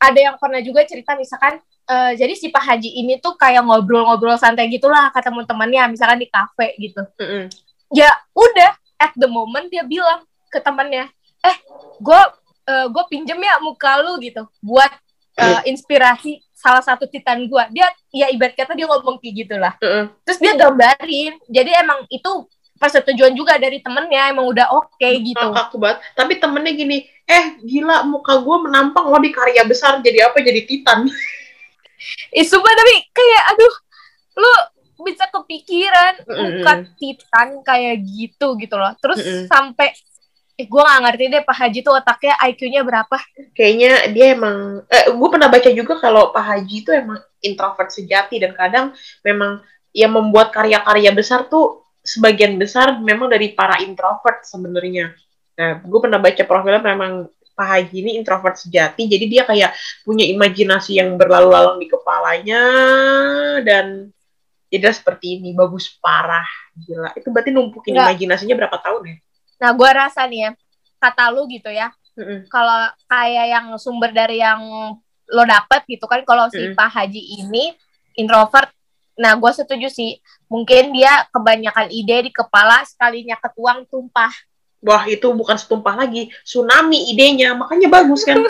ada 0.00 0.20
yang 0.32 0.36
pernah 0.40 0.64
juga 0.64 0.80
cerita 0.88 1.12
misalkan 1.12 1.60
eh, 1.84 2.12
jadi 2.16 2.32
si 2.32 2.48
Pak 2.48 2.64
Haji 2.64 3.04
ini 3.04 3.20
tuh 3.20 3.36
kayak 3.36 3.60
ngobrol-ngobrol 3.68 4.40
santai 4.40 4.72
gitulah 4.72 5.12
kata 5.12 5.28
teman-temannya 5.28 5.92
misalkan 5.92 6.24
di 6.24 6.28
kafe 6.32 6.72
gitu 6.80 7.04
Mm-mm. 7.20 7.52
ya 7.92 8.08
udah 8.32 8.72
at 8.96 9.12
the 9.20 9.28
moment 9.28 9.68
dia 9.68 9.84
bilang 9.84 10.24
ke 10.48 10.56
temannya 10.64 11.12
eh 11.44 11.56
gue 12.00 12.22
gue 12.64 13.04
pinjem 13.12 13.36
ya 13.36 13.60
muka 13.60 14.00
lu 14.00 14.16
gitu 14.24 14.48
buat 14.64 14.88
eh, 15.36 15.60
inspirasi 15.68 16.40
salah 16.54 16.80
satu 16.80 17.04
titan 17.04 17.44
gue 17.44 17.64
dia 17.76 17.84
ya 18.08 18.32
ibarat 18.32 18.56
kata 18.56 18.72
dia 18.72 18.88
ngomong 18.88 19.20
kayak 19.20 19.34
gitulah 19.44 19.74
Heeh. 19.84 20.08
terus 20.24 20.40
dia 20.40 20.56
gambarin 20.56 21.36
jadi 21.50 21.84
emang 21.84 22.08
itu 22.08 22.48
persetujuan 22.76 23.32
juga 23.38 23.56
dari 23.56 23.78
temennya 23.80 24.34
emang 24.34 24.50
udah 24.50 24.74
oke 24.74 25.08
gitu 25.22 25.38
Ngakak 25.38 25.78
banget. 25.78 25.98
Tapi 26.18 26.32
temennya 26.42 26.72
gini, 26.74 27.06
eh 27.24 27.44
gila 27.62 28.04
muka 28.04 28.42
gue 28.42 28.56
menampang 28.68 29.06
lo 29.08 29.18
di 29.22 29.30
karya 29.30 29.62
besar 29.64 30.02
jadi 30.02 30.28
apa 30.28 30.42
jadi 30.42 30.62
Titan. 30.66 31.06
eh 32.36 32.44
sumpah 32.44 32.72
tapi 32.74 32.94
kayak 33.14 33.42
aduh 33.54 33.74
lu 34.34 34.52
bisa 35.04 35.24
kepikiran 35.30 36.14
muka 36.26 36.72
Mm-mm. 36.80 36.96
titan 36.98 37.48
kayak 37.66 38.02
gitu 38.02 38.54
gitu 38.58 38.76
loh 38.78 38.94
terus 39.02 39.20
Mm-mm. 39.20 39.46
sampai 39.50 39.90
eh 40.54 40.70
gue 40.70 40.82
gak 40.86 41.02
ngerti 41.02 41.24
deh 41.34 41.42
Pak 41.42 41.56
Haji 41.58 41.78
tuh 41.82 41.98
otaknya 41.98 42.38
IQ-nya 42.46 42.86
berapa 42.86 43.18
Kayaknya 43.58 43.92
dia 44.14 44.38
emang, 44.38 44.86
eh, 44.86 45.10
gue 45.10 45.28
pernah 45.30 45.50
baca 45.50 45.70
juga 45.74 45.98
kalau 45.98 46.30
Pak 46.30 46.44
Haji 46.46 46.76
itu 46.86 46.90
emang 46.94 47.18
introvert 47.42 47.90
sejati 47.90 48.38
dan 48.38 48.54
kadang 48.54 48.94
memang 49.26 49.66
yang 49.90 50.14
membuat 50.14 50.54
karya-karya 50.54 51.10
besar 51.10 51.50
tuh 51.50 51.83
sebagian 52.04 52.60
besar 52.60 53.00
memang 53.00 53.32
dari 53.32 53.56
para 53.56 53.80
introvert 53.80 54.44
sebenarnya. 54.44 55.16
Nah, 55.56 55.80
gue 55.80 56.00
pernah 56.04 56.20
baca 56.20 56.42
profilnya 56.44 56.84
memang 56.84 57.26
Pak 57.54 57.66
Haji 57.70 57.96
ini 58.02 58.10
introvert 58.18 58.58
sejati, 58.58 59.06
jadi 59.06 59.24
dia 59.30 59.42
kayak 59.46 59.72
punya 60.02 60.26
imajinasi 60.26 60.98
yang 60.98 61.14
berlalu-lalang 61.14 61.78
di 61.78 61.86
kepalanya 61.86 62.62
dan 63.62 64.10
jadi 64.66 64.90
seperti 64.90 65.38
ini 65.38 65.54
bagus 65.54 65.86
parah 66.02 66.44
gila. 66.74 67.14
Itu 67.14 67.30
berarti 67.30 67.54
numpukin 67.54 67.94
Enggak. 67.94 68.18
imajinasinya 68.18 68.54
berapa 68.58 68.78
tahun 68.82 69.02
ya? 69.06 69.16
nah 69.54 69.70
gue 69.70 69.86
rasa 69.86 70.26
nih 70.26 70.40
ya 70.44 70.50
kata 70.98 71.30
lu 71.30 71.46
gitu 71.46 71.70
ya 71.70 71.88
Mm-mm. 72.18 72.50
kalau 72.50 72.90
kayak 73.06 73.46
yang 73.48 73.66
sumber 73.78 74.10
dari 74.10 74.42
yang 74.42 74.60
lo 75.30 75.42
dapet 75.46 75.86
gitu 75.88 76.04
kan 76.04 76.20
kalau 76.26 76.50
si 76.50 76.58
Mm. 76.60 76.74
Pak 76.74 76.90
Haji 76.90 77.22
ini 77.40 77.72
introvert 78.18 78.68
nah 79.14 79.34
gue 79.38 79.50
setuju 79.54 79.88
sih. 79.90 80.18
Mungkin 80.50 80.94
dia 80.94 81.26
kebanyakan 81.30 81.90
ide 81.90 82.28
di 82.28 82.30
kepala 82.30 82.82
sekalinya 82.86 83.38
ketuang 83.38 83.86
tumpah. 83.90 84.30
Wah 84.84 85.08
itu 85.08 85.24
bukan 85.32 85.56
setumpah 85.56 85.96
lagi, 85.96 86.28
tsunami 86.44 87.08
idenya, 87.08 87.56
makanya 87.56 87.88
bagus 87.88 88.22
kan. 88.22 88.36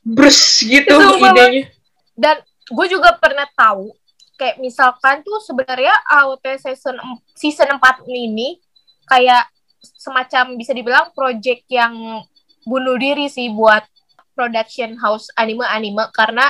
Brus 0.00 0.64
gitu 0.64 0.96
Sumpah, 0.96 1.36
idenya. 1.36 1.68
dan 2.16 2.40
gue 2.72 2.86
juga 2.88 3.12
pernah 3.20 3.44
tahu 3.52 3.92
kayak 4.40 4.56
misalkan 4.56 5.20
tuh 5.20 5.36
sebenarnya 5.44 5.92
AOT 6.08 6.56
season 6.56 6.96
season 7.36 7.76
4 7.76 8.08
ini 8.08 8.56
kayak 9.04 9.44
semacam 10.00 10.56
bisa 10.56 10.72
dibilang 10.72 11.12
project 11.12 11.68
yang 11.68 12.24
bunuh 12.64 12.96
diri 12.96 13.28
sih 13.28 13.52
buat 13.52 13.84
production 14.32 14.96
house 14.96 15.28
anime-anime. 15.36 16.08
Karena 16.16 16.48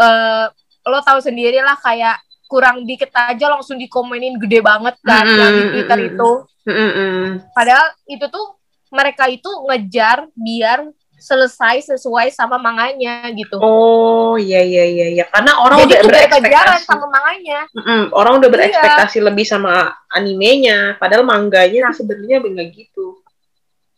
eh 0.00 0.46
lo 0.84 0.98
tahu 1.00 1.18
sendiri 1.18 1.58
lah 1.58 1.76
kayak 1.76 2.18
kurang 2.46 2.84
dikit 2.84 3.08
aja 3.12 3.48
langsung 3.48 3.80
dikomenin 3.80 4.36
gede 4.36 4.60
banget 4.60 4.98
kan 5.00 5.24
Mm, 5.24 5.38
yang 5.38 5.52
di 5.52 5.62
mm, 5.62 5.70
Twitter 5.72 5.98
mm, 5.98 6.08
itu. 6.12 6.30
Mm-mm. 6.62 7.20
padahal 7.50 7.86
itu 8.06 8.26
tuh 8.28 8.46
mereka 8.88 9.24
itu 9.26 9.48
ngejar 9.66 10.28
biar 10.32 10.84
selesai 11.16 11.86
sesuai 11.86 12.34
sama 12.34 12.58
manganya 12.58 13.30
gitu. 13.30 13.54
Oh 13.56 14.34
iya 14.34 14.58
iya 14.58 14.84
iya 14.84 15.06
iya. 15.14 15.24
Karena 15.30 15.54
orang 15.62 15.86
jadi 15.86 16.02
udah 16.02 16.10
berekspektasi. 16.10 16.82
sama 16.82 17.06
manganya. 17.06 17.60
Mm-mm, 17.70 18.02
orang 18.10 18.32
udah 18.42 18.48
Iya. 18.50 18.54
berekspektasi 18.58 19.18
lebih 19.22 19.46
sama 19.46 19.72
animenya, 20.10 20.98
padahal 20.98 21.22
mangganya 21.22 21.88
tuh 21.88 22.02
sebenarnya 22.02 22.42
enggak 22.42 22.68
gitu. 22.74 23.22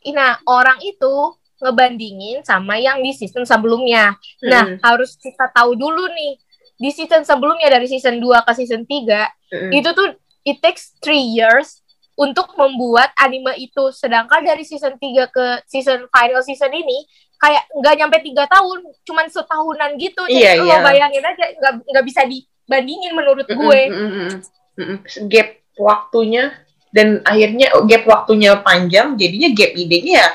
nah 0.04 0.36
orang 0.44 0.76
itu 0.84 1.32
ngebandingin 1.64 2.44
sama 2.44 2.76
yang 2.76 3.00
di 3.00 3.16
season 3.16 3.48
sebelumnya. 3.48 4.12
Nah 4.44 4.76
harus 4.84 5.16
kita 5.16 5.48
tahu 5.48 5.72
dulu 5.74 6.04
nih 6.12 6.36
di 6.84 6.92
season 6.92 7.24
sebelumnya 7.24 7.72
dari 7.72 7.88
season 7.88 8.20
2 8.20 8.44
ke 8.44 8.52
season 8.52 8.84
3 8.84 8.92
mm-mm. 8.92 9.70
itu 9.72 9.88
tuh 9.96 10.12
it 10.44 10.60
takes 10.60 10.92
three 11.00 11.32
years 11.32 11.80
untuk 12.14 12.52
membuat 12.60 13.10
anime 13.16 13.56
itu 13.56 13.88
sedangkan 13.96 14.44
dari 14.44 14.68
season 14.68 15.00
3 15.00 15.32
ke 15.32 15.46
season 15.64 16.04
final 16.12 16.44
season 16.44 16.68
ini 16.76 17.08
kayak 17.40 17.64
nggak 17.72 17.94
nyampe 17.96 18.16
tiga 18.20 18.44
tahun 18.52 18.84
cuman 19.08 19.26
setahunan 19.32 19.96
gitu 19.96 20.22
Iya, 20.28 20.60
jadi 20.60 20.60
lo 20.60 20.76
iya. 20.76 20.84
bayangin 20.84 21.24
aja 21.24 21.44
nggak 21.56 21.72
nggak 21.88 22.04
bisa 22.04 22.22
dibandingin 22.28 23.12
menurut 23.16 23.48
Mm-mm, 23.48 23.58
gue 23.64 23.80
mm-mm. 23.88 24.30
Mm-mm. 24.76 24.98
Gap 25.32 25.48
waktunya 25.80 26.52
dan 26.94 27.18
akhirnya 27.26 27.74
gap 27.90 28.06
waktunya 28.06 28.54
panjang, 28.62 29.18
jadinya 29.18 29.50
gap 29.50 29.72
idenya 29.74 30.14
ya 30.22 30.28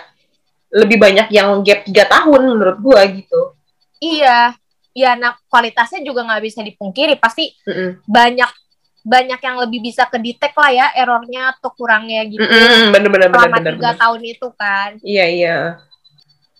lebih 0.69 1.01
banyak 1.01 1.27
yang 1.33 1.63
gap 1.65 1.81
tiga 1.87 2.05
tahun 2.05 2.41
menurut 2.45 2.77
gua 2.83 3.01
gitu. 3.09 3.57
iya 4.03 4.53
ya 4.93 5.15
nah 5.15 5.37
kualitasnya 5.47 6.01
juga 6.01 6.25
nggak 6.25 6.43
bisa 6.43 6.59
dipungkiri 6.65 7.17
pasti 7.21 7.53
Mm-mm. 7.65 8.03
banyak 8.09 8.51
banyak 8.99 9.39
yang 9.39 9.57
lebih 9.63 9.79
bisa 9.79 10.05
kedetek 10.11 10.51
lah 10.53 10.71
ya 10.75 10.87
errornya 10.97 11.55
atau 11.55 11.71
kurangnya 11.71 12.27
gitu 12.27 12.43
Mm-mm, 12.43 12.91
bener 12.91 13.09
bener 13.09 13.27
bener 13.31 13.47
selama 13.47 13.59
tiga 13.63 13.91
tahun 13.95 14.21
itu 14.25 14.47
kan 14.59 14.89
Iya 15.01 15.25
iya. 15.29 15.57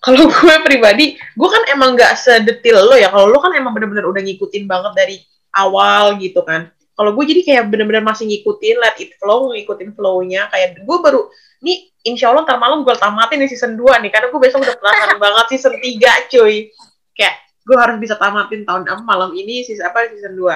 Kalau 0.00 0.26
gue 0.32 0.54
pribadi, 0.64 1.20
gue 1.20 1.48
kan 1.48 1.62
emang 1.68 1.92
nggak 1.92 2.16
sedetil 2.16 2.88
lo 2.88 2.96
ya. 2.96 3.12
Kalau 3.12 3.28
lo 3.28 3.38
kan 3.38 3.52
emang 3.52 3.76
bener-bener 3.76 4.08
udah 4.08 4.24
ngikutin 4.24 4.64
banget 4.64 4.92
dari 4.96 5.16
awal 5.60 6.16
gitu 6.16 6.40
kan. 6.40 6.72
Kalau 6.96 7.16
gue 7.16 7.24
jadi 7.24 7.40
kayak 7.44 7.64
bener-bener 7.72 8.04
masih 8.04 8.28
ngikutin, 8.28 8.76
let 8.80 8.96
it 9.00 9.16
flow, 9.20 9.52
ngikutin 9.52 9.92
flow-nya. 9.96 10.48
Kayak 10.52 10.84
gue 10.84 10.98
baru, 11.00 11.28
nih 11.64 11.92
insya 12.04 12.32
Allah 12.32 12.44
ntar 12.48 12.56
malam 12.60 12.84
gue 12.84 12.92
tamatin 12.96 13.40
di 13.40 13.48
season 13.48 13.76
2 13.76 14.00
nih. 14.04 14.10
Karena 14.12 14.32
gue 14.32 14.40
besok 14.40 14.64
udah 14.64 14.76
penasaran 14.80 15.18
banget 15.24 15.46
season 15.56 15.74
3 15.76 16.32
cuy. 16.32 16.72
Kayak 17.16 17.34
gue 17.64 17.76
harus 17.76 17.96
bisa 18.00 18.16
tamatin 18.16 18.64
tahun 18.64 18.88
apa 18.88 19.02
malam 19.04 19.30
ini 19.36 19.62
season 19.64 19.88
apa 19.88 20.08
season 20.12 20.36
2. 20.36 20.48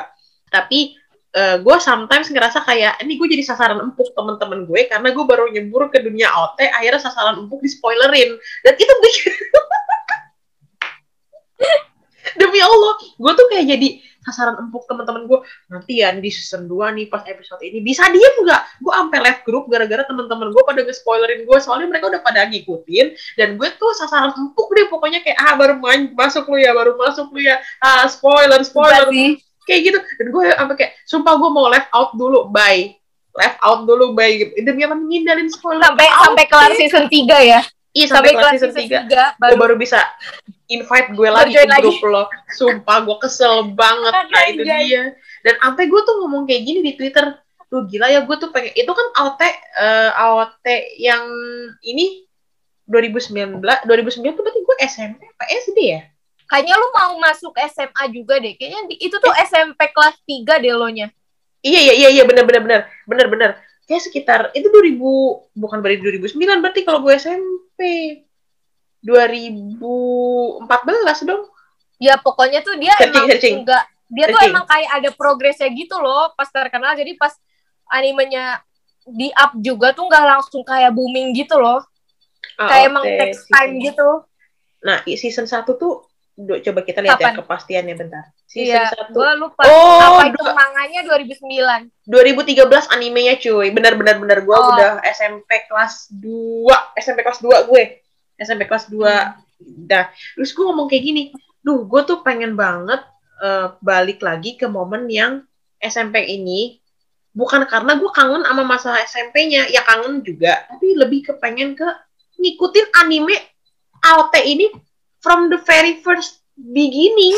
Tapi 0.50 0.96
eh, 1.34 1.56
gue 1.58 1.76
sometimes 1.82 2.30
ngerasa 2.30 2.62
kayak 2.62 3.02
ini 3.02 3.18
gue 3.18 3.28
jadi 3.34 3.44
sasaran 3.44 3.82
empuk 3.82 4.14
temen-temen 4.14 4.70
gue 4.70 4.86
karena 4.86 5.08
gue 5.10 5.24
baru 5.26 5.50
nyebur 5.50 5.90
ke 5.90 5.98
dunia 6.00 6.30
OT 6.30 6.70
akhirnya 6.70 7.02
sasaran 7.02 7.42
empuk 7.44 7.58
di 7.60 7.70
spoilerin 7.74 8.38
dan 8.62 8.74
itu 8.78 8.92
bikin 9.02 9.34
demi 12.40 12.60
Allah. 12.60 12.94
Gue 13.16 13.32
tuh 13.34 13.46
kayak 13.50 13.66
jadi 13.70 13.88
sasaran 14.24 14.56
empuk 14.56 14.88
teman-teman 14.88 15.28
gue 15.28 15.38
nanti 15.68 16.00
ya 16.00 16.16
di 16.16 16.32
season 16.32 16.64
2 16.64 16.96
nih 16.96 17.06
pas 17.12 17.20
episode 17.28 17.60
ini 17.60 17.84
bisa 17.84 18.08
diem 18.08 18.34
nggak? 18.40 18.80
Gue 18.80 18.92
sampai 18.96 19.18
left 19.20 19.42
grup 19.44 19.68
gara-gara 19.68 20.02
teman-teman 20.08 20.48
gue 20.48 20.62
pada 20.64 20.80
nge-spoilerin 20.80 21.44
gue 21.44 21.58
soalnya 21.60 21.92
mereka 21.92 22.08
udah 22.08 22.24
pada 22.24 22.48
ngikutin 22.48 23.06
dan 23.36 23.60
gue 23.60 23.68
tuh 23.76 23.92
sasaran 23.92 24.32
empuk 24.32 24.68
deh. 24.72 24.88
Pokoknya 24.88 25.20
kayak 25.20 25.38
ah 25.38 25.54
baru 25.54 25.76
main 25.78 26.10
masuk 26.16 26.48
lu 26.48 26.56
ya 26.58 26.72
baru 26.72 26.96
masuk 26.96 27.28
lu 27.36 27.44
ya. 27.44 27.60
Ah 27.84 28.08
spoiler 28.08 28.60
spoiler. 28.64 29.12
Kayak 29.64 29.80
gitu. 29.92 29.98
Dan 30.20 30.26
gue 30.32 30.42
sampai 30.56 30.76
kayak 30.76 30.92
sumpah 31.04 31.34
gue 31.36 31.50
mau 31.52 31.68
left 31.68 31.92
out 31.92 32.16
dulu 32.16 32.48
bye. 32.48 32.96
Left 33.34 33.58
out 33.60 33.84
dulu 33.84 34.16
bye 34.16 34.32
gitu. 34.32 34.52
Demi 34.64 34.88
apa? 34.88 34.96
Menghindarin 34.96 35.52
spoiler. 35.52 35.84
Sampai 35.84 36.08
sampai 36.08 36.44
kelar 36.48 36.72
season 36.80 37.06
3 37.12 37.50
ya 37.52 37.60
Iya 37.94 38.10
sampai, 38.10 38.34
sampai 38.34 38.42
kelas 38.42 38.52
season 38.58 39.06
3, 39.06 39.38
3 39.38 39.38
baru, 39.38 39.54
baru 39.54 39.74
bisa 39.78 40.02
invite 40.66 41.14
gue 41.14 41.28
lagi 41.30 41.54
ke 41.54 41.78
grup 41.78 42.02
lo. 42.10 42.26
Sumpah 42.50 43.06
gue 43.06 43.16
kesel 43.22 43.70
banget 43.70 44.10
nah 44.10 44.42
itu 44.50 44.66
dia. 44.66 45.14
Dan 45.46 45.54
sampai 45.62 45.86
gue 45.86 46.00
tuh 46.02 46.14
ngomong 46.18 46.42
kayak 46.42 46.62
gini 46.66 46.82
di 46.82 46.98
Twitter. 46.98 47.38
Lu 47.70 47.86
gila 47.86 48.10
ya 48.10 48.26
gue 48.26 48.36
tuh 48.42 48.50
pengen 48.50 48.74
itu 48.74 48.90
kan 48.90 49.06
AOT 49.14 49.42
uh, 49.42 49.46
eh, 49.46 50.10
AOT 50.10 50.66
yang 50.98 51.22
ini 51.86 52.26
2019 52.90 53.62
2009 53.62 53.86
tuh 54.36 54.42
berarti 54.42 54.60
gue 54.66 54.76
SMP 54.90 55.20
apa 55.30 55.44
SD 55.62 55.78
ya? 55.78 56.02
Kayaknya 56.50 56.74
lu 56.74 56.88
mau 56.98 57.14
masuk 57.22 57.54
SMA 57.70 58.04
juga 58.10 58.42
deh. 58.42 58.58
Kayaknya 58.58 58.90
itu 58.98 59.16
tuh 59.22 59.30
eh. 59.38 59.46
SMP 59.46 59.94
kelas 59.94 60.18
3 60.26 60.62
deh 60.66 60.74
lo 60.74 60.90
nya. 60.90 61.14
Iya 61.62 61.78
iya 61.78 61.94
iya 61.94 62.08
iya 62.10 62.22
benar 62.26 62.42
benar 62.42 62.62
benar. 62.66 62.80
Benar 63.06 63.26
benar 63.30 63.50
kayak 63.84 64.00
sekitar 64.00 64.40
itu 64.56 64.64
2000 64.72 64.96
bukan 65.60 65.78
berarti 65.84 66.00
2009 66.24 66.64
berarti 66.64 66.80
kalau 66.88 67.04
gue 67.04 67.12
SMP 67.20 67.63
2014 69.04 71.28
dong 71.28 71.44
ya 72.00 72.16
pokoknya 72.18 72.64
tuh 72.64 72.74
dia 72.80 72.96
searching, 72.96 73.12
emang 73.12 73.26
searching. 73.28 73.56
enggak 73.62 73.84
dia 74.08 74.26
searching. 74.28 74.34
tuh 74.34 74.50
emang 74.50 74.64
kayak 74.64 74.90
ada 74.90 75.10
progresnya 75.12 75.68
gitu 75.72 75.96
loh 76.00 76.32
pas 76.34 76.48
terkenal 76.48 76.96
jadi 76.96 77.12
pas 77.16 77.32
animenya 77.92 78.64
di 79.04 79.28
up 79.36 79.52
juga 79.60 79.92
tuh 79.92 80.08
nggak 80.08 80.24
langsung 80.24 80.64
kayak 80.64 80.96
booming 80.96 81.36
gitu 81.36 81.60
loh 81.60 81.80
oh, 81.80 82.68
kayak 82.68 82.88
okay. 82.88 82.90
emang 82.90 83.04
text 83.04 83.44
time 83.52 83.72
gitu 83.84 84.08
nah 84.84 85.00
season 85.04 85.44
satu 85.44 85.76
tuh 85.76 86.08
Duh, 86.34 86.58
coba 86.58 86.82
kita 86.82 86.98
lihat 86.98 87.22
Kapan? 87.22 87.30
ya 87.30 87.38
kepastiannya 87.38 87.94
bentar. 87.94 88.24
Season 88.50 88.74
iya, 88.74 88.90
1. 88.90 89.14
Gue 89.14 89.30
lupa. 89.38 89.62
Oh, 89.70 90.02
apa 90.02 90.34
itu 90.34 90.42
dua, 90.42 90.50
manganya 90.50 91.00
2009. 91.06 92.10
2013 92.10 92.90
animenya 92.90 93.34
cuy. 93.38 93.70
Benar-benar 93.70 94.18
benar 94.18 94.38
gue 94.42 94.56
oh. 94.58 94.74
udah 94.74 94.98
SMP 95.14 95.62
kelas 95.70 96.10
2. 96.10 96.98
SMP 96.98 97.22
kelas 97.22 97.38
2 97.38 97.70
gue. 97.70 97.82
SMP 98.42 98.66
kelas 98.66 98.90
2. 98.90 98.98
Hmm. 98.98 99.38
Dah. 99.86 100.10
Terus 100.34 100.50
gue 100.50 100.64
ngomong 100.66 100.90
kayak 100.90 101.04
gini. 101.06 101.22
Duh, 101.62 101.86
gue 101.86 102.02
tuh 102.02 102.26
pengen 102.26 102.58
banget 102.58 103.06
uh, 103.38 103.78
balik 103.78 104.18
lagi 104.18 104.58
ke 104.58 104.66
momen 104.66 105.06
yang 105.06 105.46
SMP 105.78 106.18
ini. 106.26 106.82
Bukan 107.30 107.62
karena 107.70 107.94
gue 107.94 108.10
kangen 108.10 108.42
sama 108.42 108.66
masa 108.66 108.98
SMP-nya. 109.06 109.70
Ya 109.70 109.86
kangen 109.86 110.26
juga. 110.26 110.66
Tapi 110.66 110.98
lebih 110.98 111.30
kepengen 111.30 111.78
ke 111.78 111.86
ngikutin 112.42 112.90
anime 112.98 113.38
AOT 114.02 114.34
ini 114.42 114.66
from 115.24 115.48
the 115.48 115.56
very 115.64 116.04
first 116.04 116.44
beginning. 116.60 117.32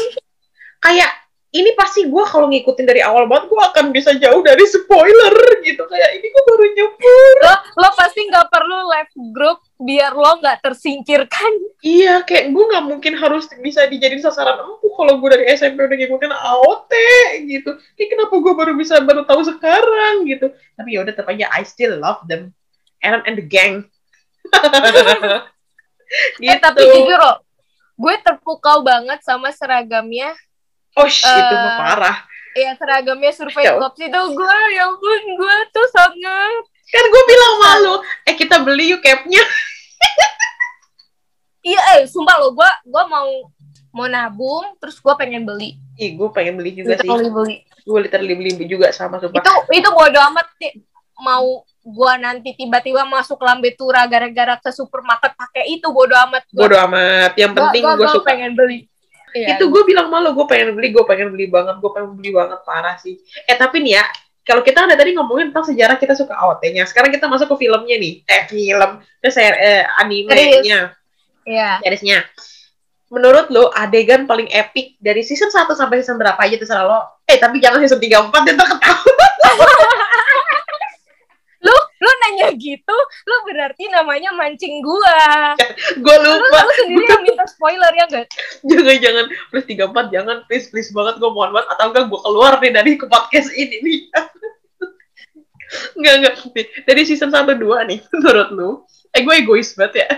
Kayak 0.83 1.15
ini 1.55 1.73
pasti 1.73 2.05
gue 2.05 2.25
kalau 2.27 2.53
ngikutin 2.53 2.85
dari 2.85 3.01
awal 3.01 3.25
banget 3.31 3.49
gue 3.49 3.63
akan 3.63 3.95
bisa 3.95 4.13
jauh 4.19 4.43
dari 4.43 4.67
spoiler 4.67 5.35
gitu. 5.63 5.87
Kayak 5.87 6.11
ini 6.19 6.27
gue 6.27 6.43
baru 6.45 6.65
nyebur. 6.75 7.37
Lo 7.47 7.55
lo 7.81 7.89
pasti 7.97 8.27
nggak 8.27 8.51
perlu 8.51 8.79
live 8.93 9.13
group 9.33 9.59
biar 9.81 10.13
lo 10.13 10.37
nggak 10.43 10.61
tersingkirkan. 10.61 11.53
Iya 11.81 12.27
kayak 12.27 12.53
gue 12.53 12.65
nggak 12.67 12.85
mungkin 12.85 13.15
harus 13.17 13.49
bisa 13.63 13.87
dijadiin 13.89 14.21
sasaran 14.21 14.61
empuk 14.61 14.93
kalau 14.99 15.23
gue 15.23 15.29
dari 15.33 15.45
SMP 15.55 15.87
udah 15.87 15.97
ngikutin 15.97 16.35
AOT 16.35 16.93
gitu. 17.49 17.71
Kayak 17.97 18.09
kenapa 18.13 18.35
gue 18.37 18.53
baru 18.53 18.73
bisa 18.77 19.01
baru 19.01 19.23
tahu 19.25 19.41
sekarang 19.47 20.29
gitu. 20.29 20.53
Tapi 20.77 20.89
ya 20.93 21.07
udah 21.07 21.15
tetap 21.15 21.31
aja 21.31 21.47
I 21.55 21.65
still 21.65 21.97
love 21.97 22.21
them. 22.29 22.53
Aaron 23.01 23.25
and 23.25 23.39
the 23.41 23.47
gang. 23.47 23.87
Gitu. 26.37 26.47
eh 26.55 26.59
tapi 26.63 26.87
gitu. 26.87 27.03
jujur 27.03 27.19
lo 27.19 27.46
gue 27.97 28.15
terpukau 28.21 28.85
banget 28.85 29.19
sama 29.25 29.51
seragamnya 29.51 30.37
oh 30.97 31.09
shit, 31.09 31.27
uh, 31.27 31.41
itu 31.41 31.55
mah 31.57 31.73
eh, 31.73 31.79
parah 31.81 32.19
Iya 32.57 32.73
seragamnya 32.81 33.33
survei 33.37 33.69
cops 33.69 34.01
itu 34.01 34.21
gue 34.33 34.57
ya 34.73 34.89
ampun 34.89 35.23
gue 35.37 35.57
tuh 35.77 35.89
sangat 35.93 36.65
kan 36.89 37.05
gue 37.05 37.23
bilang 37.29 37.55
malu 37.61 37.95
eh 38.25 38.33
kita 38.33 38.65
beli 38.65 38.97
yuk 38.97 39.05
capnya 39.05 39.45
iya 41.69 42.01
eh 42.01 42.09
sumpah 42.09 42.41
lo 42.41 42.57
gue 42.57 42.71
gue 42.89 43.05
mau 43.13 43.29
mau 43.93 44.09
nabung 44.09 44.73
terus 44.81 44.97
gue 44.97 45.15
pengen 45.21 45.45
beli 45.45 45.77
Ih, 45.97 46.13
gue 46.13 46.29
pengen 46.29 46.61
beli 46.61 46.77
juga 46.77 47.01
literally 47.01 47.25
sih. 47.25 47.33
beli. 47.33 47.57
Gue 47.89 47.99
literally 48.05 48.35
beli 48.37 48.53
juga 48.69 48.93
sama 48.93 49.17
sumpah. 49.17 49.41
Itu 49.41 49.53
itu 49.73 49.89
bodo 49.89 50.21
amat 50.29 50.47
sih. 50.61 50.77
Mau 51.21 51.65
gua 51.87 52.19
nanti 52.19 52.53
tiba-tiba 52.53 53.07
masuk 53.07 53.39
lambe 53.41 53.73
tura 53.79 54.05
gara-gara 54.11 54.59
ke 54.59 54.71
supermarket 54.75 55.33
pakai 55.39 55.71
itu 55.71 55.87
bodo 55.95 56.19
amat 56.27 56.43
gua. 56.51 56.67
bodo 56.67 56.77
amat 56.91 57.33
yang 57.39 57.55
penting 57.55 57.83
gua, 57.87 57.95
gua, 57.95 58.11
gua 58.11 58.15
suka 58.19 58.27
pengen 58.27 58.59
beli 58.59 58.91
iya. 59.31 59.55
itu 59.55 59.71
gue 59.71 59.83
bilang 59.87 60.11
malu 60.11 60.35
gue 60.35 60.51
pengen 60.51 60.75
beli 60.75 60.91
gue 60.91 61.07
pengen 61.07 61.31
beli 61.31 61.47
banget 61.47 61.79
gue 61.79 61.91
pengen 61.95 62.19
beli 62.19 62.35
banget 62.35 62.59
parah 62.67 62.99
sih 62.99 63.15
eh 63.23 63.55
tapi 63.55 63.87
nih 63.87 64.03
ya 64.03 64.05
kalau 64.43 64.67
kita 64.67 64.83
udah 64.83 64.99
tadi 64.99 65.15
ngomongin 65.15 65.55
tentang 65.55 65.71
sejarah 65.71 65.95
kita 65.95 66.19
suka 66.19 66.35
AOT-nya 66.35 66.91
sekarang 66.91 67.15
kita 67.15 67.31
masuk 67.31 67.55
ke 67.55 67.57
filmnya 67.63 68.03
nih 68.03 68.27
eh 68.27 68.43
film 68.51 68.91
ke 69.23 69.29
eh, 69.39 69.87
animenya 70.03 70.91
Iya. 71.47 71.79
Seriesnya. 71.81 72.19
Menurut 73.07 73.47
lo 73.55 73.71
adegan 73.71 74.27
paling 74.27 74.51
epic 74.51 74.99
dari 74.99 75.23
season 75.23 75.47
1 75.47 75.71
sampai 75.79 76.03
season 76.03 76.19
berapa 76.19 76.37
aja 76.43 76.59
terserah 76.59 76.85
lo. 76.85 77.01
Eh 77.31 77.39
tapi 77.39 77.63
jangan 77.63 77.79
season 77.79 78.03
3 78.03 78.35
4 78.35 78.35
dia 78.43 78.55
ketahuan. 78.59 79.33
lu 82.07 82.13
nanya 82.23 82.49
gitu 82.55 82.97
lu 83.27 83.37
berarti 83.51 83.91
namanya 83.91 84.31
mancing 84.39 84.79
gua 84.79 85.19
ya, 85.59 85.69
gua 86.05 86.17
lupa 86.23 86.59
lu, 86.63 86.71
lu 86.71 86.73
sendiri 86.79 87.05
yang 87.11 87.23
minta 87.27 87.45
spoiler 87.53 87.91
ya 87.99 88.07
gak 88.07 88.27
jangan 88.63 88.97
jangan 89.03 89.25
please 89.51 89.67
tiga 89.67 89.85
empat 89.91 90.07
jangan 90.15 90.37
please 90.47 90.71
please 90.71 90.91
banget 90.95 91.19
gua 91.19 91.35
mohon 91.35 91.51
banget 91.51 91.69
atau 91.75 91.91
enggak 91.91 92.07
gua 92.07 92.21
keluar 92.23 92.53
nih 92.63 92.71
dari 92.71 92.95
ke 92.95 93.07
podcast 93.11 93.51
ini 93.59 93.77
nih 93.83 94.01
Enggak, 95.99 96.15
enggak. 96.23 96.35
Dari 96.87 97.03
season 97.03 97.35
1 97.35 97.59
2 97.59 97.91
nih, 97.91 97.99
menurut 98.15 98.49
lu. 98.55 98.71
Eh, 99.11 99.27
gue 99.27 99.35
egois 99.35 99.75
banget 99.75 100.07
ya. 100.07 100.09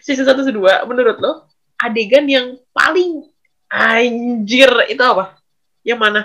season 0.00 0.24
1 0.24 0.48
2, 0.48 0.88
menurut 0.88 1.16
lu, 1.20 1.32
adegan 1.76 2.24
yang 2.24 2.56
paling 2.72 3.28
anjir 3.68 4.70
itu 4.88 5.02
apa? 5.04 5.36
Yang 5.84 5.98
mana? 6.00 6.20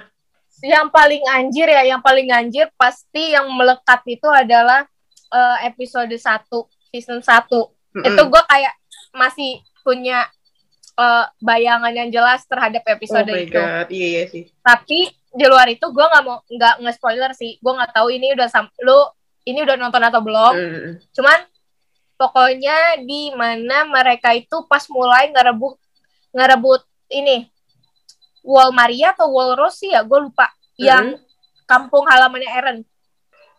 Yang 0.62 0.88
paling 0.94 1.22
anjir 1.30 1.68
ya, 1.68 1.82
yang 1.86 2.02
paling 2.02 2.30
anjir 2.30 2.70
pasti 2.78 3.34
yang 3.34 3.50
melekat 3.54 4.02
itu 4.06 4.30
adalah 4.30 4.86
uh, 5.34 5.58
episode 5.66 6.14
1 6.14 6.22
season 6.94 7.20
1. 7.20 7.26
Mm-hmm. 7.26 8.04
Itu 8.06 8.22
gue 8.30 8.44
kayak 8.46 8.74
masih 9.12 9.60
punya 9.82 10.30
uh, 10.96 11.26
bayangan 11.42 11.92
yang 11.92 12.10
jelas 12.14 12.46
terhadap 12.46 12.86
episode 12.88 13.28
oh 13.28 13.38
itu. 13.38 13.58
God. 13.58 13.88
Iya, 13.90 14.08
iya 14.08 14.24
sih. 14.30 14.44
Tapi 14.62 15.10
di 15.32 15.46
luar 15.48 15.68
itu 15.72 15.84
gue 15.90 16.06
nggak 16.06 16.24
mau 16.24 16.44
nggak 16.46 16.76
nge-spoiler 16.86 17.32
sih. 17.34 17.58
Gue 17.60 17.74
nggak 17.76 17.92
tahu 17.96 18.08
ini 18.14 18.32
udah 18.36 18.48
sam 18.48 18.68
lu 18.84 19.00
ini 19.48 19.66
udah 19.66 19.76
nonton 19.76 20.04
atau 20.04 20.22
belum. 20.22 20.54
Mm. 20.56 20.92
Cuman 21.16 21.40
pokoknya 22.16 23.02
di 23.02 23.34
mana 23.34 23.90
mereka 23.90 24.32
itu 24.38 24.64
pas 24.70 24.86
mulai 24.94 25.34
ngerebut 25.34 25.76
ngerebut 26.32 26.82
ini 27.12 27.51
Wall 28.42 28.74
Maria 28.74 29.14
atau 29.14 29.30
Wall 29.30 29.54
Rose 29.54 29.86
ya, 29.86 30.02
gue 30.02 30.20
lupa. 30.20 30.50
Hmm. 30.50 30.82
Yang 30.82 31.06
kampung 31.70 32.04
halamannya 32.10 32.52
Eren. 32.52 32.78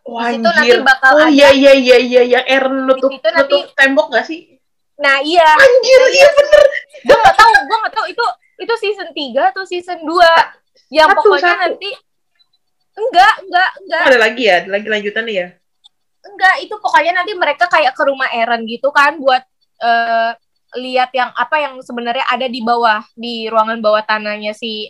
Itu 0.03 0.49
nanti 0.51 0.77
bakal 0.83 1.11
oh, 1.15 1.23
ada. 1.23 1.31
iya 1.31 1.49
iya 1.55 1.73
iya 1.79 1.97
iya 2.03 2.21
yang 2.27 2.45
Eren 2.45 2.83
nutup 2.83 3.07
nutup 3.07 3.23
nanti, 3.31 3.57
tembok 3.79 4.07
gak 4.11 4.27
sih? 4.27 4.59
Nah, 4.99 5.23
iya. 5.23 5.47
Anjir, 5.47 6.01
nah, 6.03 6.09
iya 6.11 6.29
bener. 6.35 6.63
Gue 7.07 7.17
gak 7.17 7.35
tahu, 7.39 7.53
gue 7.65 7.77
gak 7.87 7.93
tahu 7.95 8.05
itu 8.11 8.25
itu 8.63 8.73
season 8.79 9.09
3 9.15 9.51
atau 9.55 9.63
season 9.63 9.99
2. 10.03 10.91
Yang 10.93 11.09
satu, 11.09 11.17
pokoknya 11.23 11.55
satu. 11.55 11.63
nanti 11.63 11.89
enggak, 12.93 13.33
enggak, 13.47 13.71
enggak. 13.81 14.01
Oh, 14.03 14.09
ada 14.11 14.19
lagi 14.19 14.43
ya? 14.43 14.55
Ada 14.61 14.69
lagi 14.69 14.87
lanjutannya 14.91 15.33
ya? 15.33 15.47
Enggak, 16.23 16.55
itu 16.61 16.75
pokoknya 16.77 17.11
nanti 17.17 17.31
mereka 17.33 17.65
kayak 17.71 17.93
ke 17.95 18.03
rumah 18.05 18.29
Eren 18.35 18.67
gitu 18.67 18.91
kan 18.93 19.17
buat 19.17 19.43
uh, 19.81 20.31
lihat 20.77 21.13
yang 21.13 21.29
apa 21.33 21.55
yang 21.61 21.73
sebenarnya 21.81 22.25
ada 22.29 22.47
di 22.49 22.61
bawah 22.63 23.01
di 23.13 23.45
ruangan 23.49 23.79
bawah 23.79 24.01
tanahnya 24.05 24.55
si 24.57 24.89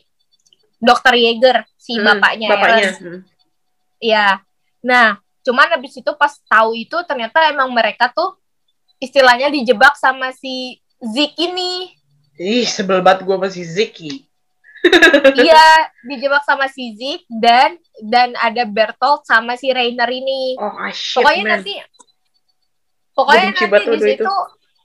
dokter 0.79 1.15
Yeager 1.15 1.63
si 1.79 1.99
hmm, 1.99 2.05
bapaknya 2.05 2.47
bapaknya. 2.51 2.89
Hmm. 2.99 3.19
ya 3.99 4.27
nah 4.83 5.19
cuman 5.43 5.67
habis 5.75 5.95
itu 5.99 6.11
pas 6.15 6.31
tahu 6.47 6.75
itu 6.75 6.95
ternyata 7.07 7.51
emang 7.51 7.71
mereka 7.71 8.11
tuh 8.11 8.35
istilahnya 9.03 9.51
dijebak 9.51 9.99
sama 9.99 10.31
si 10.31 10.79
Zik 11.03 11.35
ini. 11.35 11.91
Ih 12.39 12.63
sebel 12.63 13.03
banget 13.03 13.27
gue 13.27 13.35
masih 13.35 13.67
Ziki 13.67 14.23
iya 15.47 15.67
dijebak 16.03 16.43
sama 16.43 16.67
si 16.67 16.95
Zik 16.95 17.23
dan 17.27 17.79
dan 18.03 18.35
ada 18.35 18.67
Bertolt 18.67 19.23
sama 19.23 19.55
si 19.55 19.71
Rainer 19.71 20.07
ini. 20.11 20.59
Oh, 20.59 20.67
ah, 20.67 20.91
shit, 20.91 21.23
pokoknya 21.23 21.43
man. 21.43 21.51
nanti 21.59 21.73
pokoknya 23.15 23.45
nanti 23.53 23.63
di 23.95 23.99
situ 24.03 24.35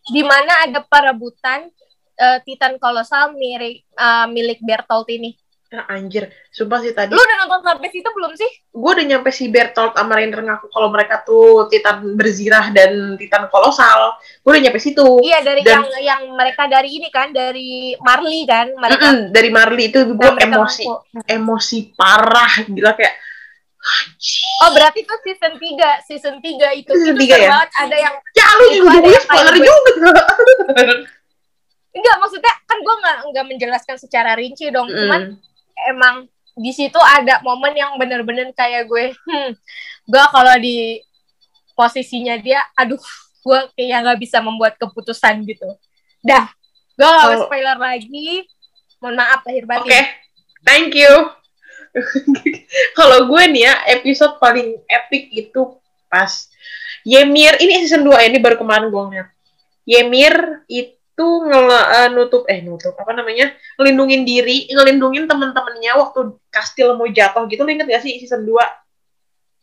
di 0.08 0.22
mana 0.24 0.66
ada 0.66 0.80
perebutan 0.82 1.68
eh, 2.16 2.38
Titan 2.44 2.76
kolosal 2.80 3.36
milik 3.36 3.84
eh, 3.84 4.26
milik 4.28 4.58
Bertolt 4.64 5.08
ini. 5.12 5.32
Ah, 5.68 6.00
anjir, 6.00 6.32
sumpah 6.48 6.80
sih 6.80 6.96
tadi. 6.96 7.12
Lu 7.12 7.20
udah 7.20 7.44
nonton 7.44 7.60
sampai 7.60 7.92
situ 7.92 8.08
belum 8.08 8.32
sih? 8.40 8.48
Gue 8.72 8.88
udah 8.88 9.04
nyampe 9.04 9.28
si 9.28 9.52
Bertolt 9.52 9.92
sama 9.92 10.16
Rainer 10.16 10.40
ngaku 10.40 10.72
kalau 10.72 10.88
mereka 10.88 11.20
tuh 11.20 11.68
Titan 11.68 12.16
berzirah 12.16 12.72
dan 12.72 13.20
Titan 13.20 13.52
kolosal. 13.52 14.16
Gue 14.40 14.56
udah 14.56 14.62
nyampe 14.64 14.80
situ. 14.80 15.20
Iya 15.20 15.44
dari 15.44 15.60
Dan- 15.60 15.84
yang 15.84 15.84
yang 16.00 16.22
mereka 16.32 16.72
dari 16.72 16.88
ini 16.88 17.12
kan 17.12 17.36
dari 17.36 17.92
Marley 18.00 18.48
kan 18.48 18.72
mereka. 18.80 19.12
Mm-mm, 19.12 19.28
dari 19.28 19.50
Marley 19.52 19.92
itu 19.92 20.08
gue 20.08 20.16
mereka 20.16 20.56
emosi, 20.56 20.84
ngaku. 20.88 21.20
emosi 21.36 21.78
parah 21.92 22.52
gila 22.64 22.92
kayak. 22.96 23.14
Oh 24.60 24.70
berarti 24.70 25.00
itu 25.00 25.14
season 25.22 25.54
3 25.54 26.04
Season 26.04 26.34
3 26.38 26.44
itu 26.76 26.90
Season 26.90 27.14
Itu 27.14 27.20
tiga 27.20 27.34
seru 27.34 27.42
ya? 27.42 27.50
banget 27.50 27.70
Ada 27.76 27.96
yang 27.98 28.14
Ya 28.32 28.46
lu 28.50 28.64
juga 28.70 28.90
spoiler 29.18 29.54
juga. 29.56 30.12
Enggak 31.90 32.16
maksudnya 32.18 32.54
Kan 32.64 32.78
gue 32.78 32.94
nggak 32.96 33.16
nggak 33.28 33.44
menjelaskan 33.46 33.96
secara 33.96 34.34
rinci 34.34 34.68
dong 34.68 34.88
Cuman 34.88 35.36
Mm. 35.78 35.88
emang 35.88 36.14
di 36.52 36.72
situ 36.72 36.98
ada 36.98 37.38
momen 37.40 37.70
yang 37.72 37.94
bener-bener 37.94 38.50
kayak 38.50 38.84
gue 38.84 39.14
hmm, 39.14 39.50
Gue 40.04 40.24
kalau 40.28 40.54
di 40.58 40.98
Posisinya 41.72 42.34
dia 42.36 42.60
Aduh 42.74 42.98
Gue 43.40 43.58
kayak 43.72 44.04
nggak 44.04 44.18
bisa 44.18 44.38
membuat 44.38 44.74
keputusan 44.74 45.44
gitu 45.44 45.70
Dah 46.20 46.50
Gue 46.92 47.06
gak 47.06 47.26
Oh. 47.30 47.46
spoiler 47.46 47.78
lagi 47.78 48.42
Mohon 48.98 49.16
maaf 49.16 49.40
lahir 49.42 49.62
Oke, 49.62 49.70
batin 49.86 50.04
thank 50.60 50.90
you. 50.92 51.30
Kalau 52.98 53.18
gue 53.26 53.42
nih 53.54 53.62
ya, 53.68 53.74
episode 53.98 54.38
paling 54.38 54.78
epic 54.86 55.32
itu 55.32 55.76
pas 56.08 56.30
Ymir, 57.06 57.56
ini 57.62 57.86
season 57.86 58.04
2 58.04 58.12
ya, 58.20 58.26
ini 58.28 58.38
baru 58.42 58.60
kemarin 58.60 58.92
gue 58.92 59.02
ngeliat. 59.02 59.28
Ymir 59.88 60.34
itu 60.68 61.26
ngele, 61.46 61.80
eh, 61.80 62.08
nutup, 62.12 62.44
eh 62.50 62.60
nutup, 62.60 62.92
apa 62.98 63.12
namanya, 63.16 63.54
ngelindungin 63.80 64.28
diri, 64.28 64.68
ngelindungin 64.68 65.24
temen-temennya 65.24 65.96
waktu 65.96 66.36
kastil 66.52 66.98
mau 66.98 67.08
jatuh 67.08 67.48
gitu, 67.48 67.64
lo 67.64 67.70
inget 67.72 67.88
gak 67.88 68.04
sih 68.04 68.20
season 68.20 68.44
2? 68.44 68.60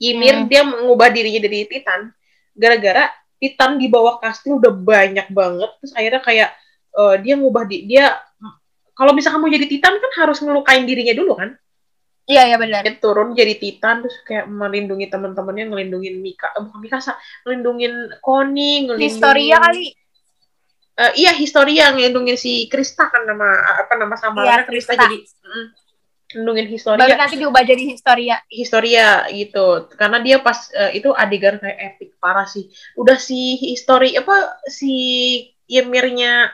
Ymir, 0.02 0.43
Hmm. 0.43 0.48
dia 0.50 0.62
mengubah 0.65 1.08
dirinya 1.13 1.45
dari 1.45 1.69
Titan, 1.69 2.10
gara-gara 2.56 3.13
Titan 3.38 3.78
di 3.78 3.88
bawah 3.91 4.17
kastil 4.17 4.58
udah 4.58 4.74
banyak 4.74 5.28
banget, 5.30 5.69
terus 5.84 5.93
akhirnya 5.93 6.21
kayak 6.24 6.50
eh, 6.95 7.15
dia 7.19 7.36
ngubah 7.36 7.63
di, 7.67 7.84
dia 7.86 8.15
kalau 8.95 9.12
misalkan 9.12 9.43
mau 9.43 9.52
jadi 9.52 9.67
Titan 9.67 10.00
kan 10.00 10.12
harus 10.24 10.39
ngelukain 10.39 10.88
dirinya 10.88 11.12
dulu 11.12 11.36
kan? 11.36 11.52
Iya 12.26 12.42
iya 12.50 12.58
benar 12.58 12.82
Dia 12.82 12.98
turun 12.98 13.38
jadi 13.38 13.54
Titan 13.62 14.02
terus 14.02 14.18
kayak 14.26 14.50
melindungi 14.50 15.06
teman-temannya, 15.14 15.70
ngelindungin 15.70 16.18
Mika, 16.20 16.50
eh, 16.58 16.62
bukan 16.66 16.80
Mikasa, 16.82 17.14
ngelindungin 17.46 18.18
Connie, 18.18 18.90
ngelindungin 18.90 19.06
Historia 19.14 19.58
kali 19.62 19.94
Eh, 20.96 21.28
iya, 21.28 21.36
Historia 21.36 21.92
ngelindungin 21.92 22.40
si 22.40 22.72
Krista 22.72 23.12
kan 23.12 23.28
nama 23.28 23.84
apa 23.84 24.00
nama 24.00 24.16
samarannya 24.16 24.64
Iya, 24.64 24.70
Krista 24.72 24.96
Krista. 24.96 25.04
jadi 25.04 25.18
mm, 25.44 25.66
ngelindungin 26.40 26.66
Baru 26.66 26.76
Historia. 26.80 27.16
nanti 27.20 27.36
diubah 27.36 27.64
jadi 27.68 27.84
Historia 27.84 28.36
Historia 28.48 29.08
gitu. 29.28 29.92
Karena 29.92 30.24
dia 30.24 30.40
pas 30.40 30.72
eh, 30.72 30.96
itu 30.96 31.12
adegan 31.12 31.60
kayak 31.60 32.00
epic 32.00 32.16
parah 32.16 32.48
sih. 32.48 32.72
Udah 32.96 33.20
si 33.20 33.60
Histori 33.60 34.16
apa 34.16 34.56
si 34.72 34.96
Ymirnya 35.68 36.48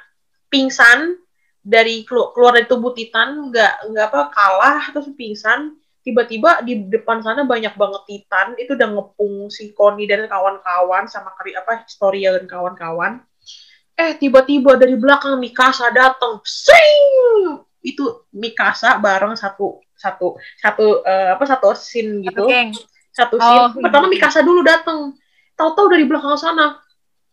pingsan 0.49 1.21
dari 1.61 2.01
kelu- 2.03 2.33
keluar 2.33 2.57
dari 2.57 2.65
tubuh 2.65 2.91
Titan 2.91 3.53
nggak 3.53 3.93
nggak 3.93 4.05
apa 4.09 4.21
kalah 4.33 4.81
terus 4.89 5.13
pingsan. 5.13 5.77
Tiba-tiba 6.01 6.65
di 6.65 6.89
depan 6.89 7.21
sana 7.21 7.45
banyak 7.45 7.77
banget 7.77 8.01
Titan 8.09 8.57
itu 8.57 8.73
udah 8.73 8.89
ngepung 8.89 9.53
si 9.53 9.69
Connie 9.77 10.09
dan 10.09 10.25
kawan-kawan 10.25 11.05
sama 11.05 11.29
kari 11.37 11.53
apa 11.53 11.85
Historia 11.85 12.33
dan 12.33 12.49
kawan-kawan. 12.49 13.21
Eh 13.93 14.17
tiba-tiba 14.17 14.81
dari 14.81 14.97
belakang 14.97 15.37
Mikasa 15.37 15.93
datang 15.93 16.41
sing! 16.41 17.53
Itu 17.85 18.25
Mikasa 18.33 18.97
bareng 18.97 19.37
satu 19.37 19.77
satu 19.93 20.41
satu 20.57 21.05
eh, 21.05 21.37
apa 21.37 21.45
satu 21.45 21.77
scene 21.77 22.25
gitu. 22.25 22.49
Satu 22.49 22.49
geng. 22.49 22.69
Satu 23.13 23.35
Oh, 23.37 23.69
scene. 23.69 23.85
Pertama 23.85 24.09
iya. 24.09 24.13
Mikasa 24.17 24.39
dulu 24.41 24.65
datang 24.65 25.13
tahu-tahu 25.53 25.85
dari 25.93 26.09
belakang 26.09 26.33
sana 26.33 26.81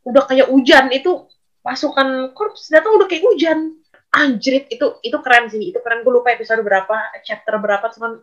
udah 0.04 0.28
kayak 0.28 0.52
hujan 0.52 0.92
itu 0.92 1.24
pasukan 1.64 2.36
korps 2.36 2.68
datang 2.68 3.00
udah 3.00 3.08
kayak 3.08 3.24
hujan 3.24 3.80
anjrit 4.18 4.66
itu 4.68 4.98
itu 5.06 5.18
keren 5.22 5.46
sih. 5.46 5.70
Itu 5.70 5.78
keren. 5.78 6.02
Gue 6.02 6.18
lupa 6.18 6.34
episode 6.34 6.60
berapa 6.66 7.22
chapter 7.22 7.54
berapa 7.62 7.86
cuman 7.94 8.18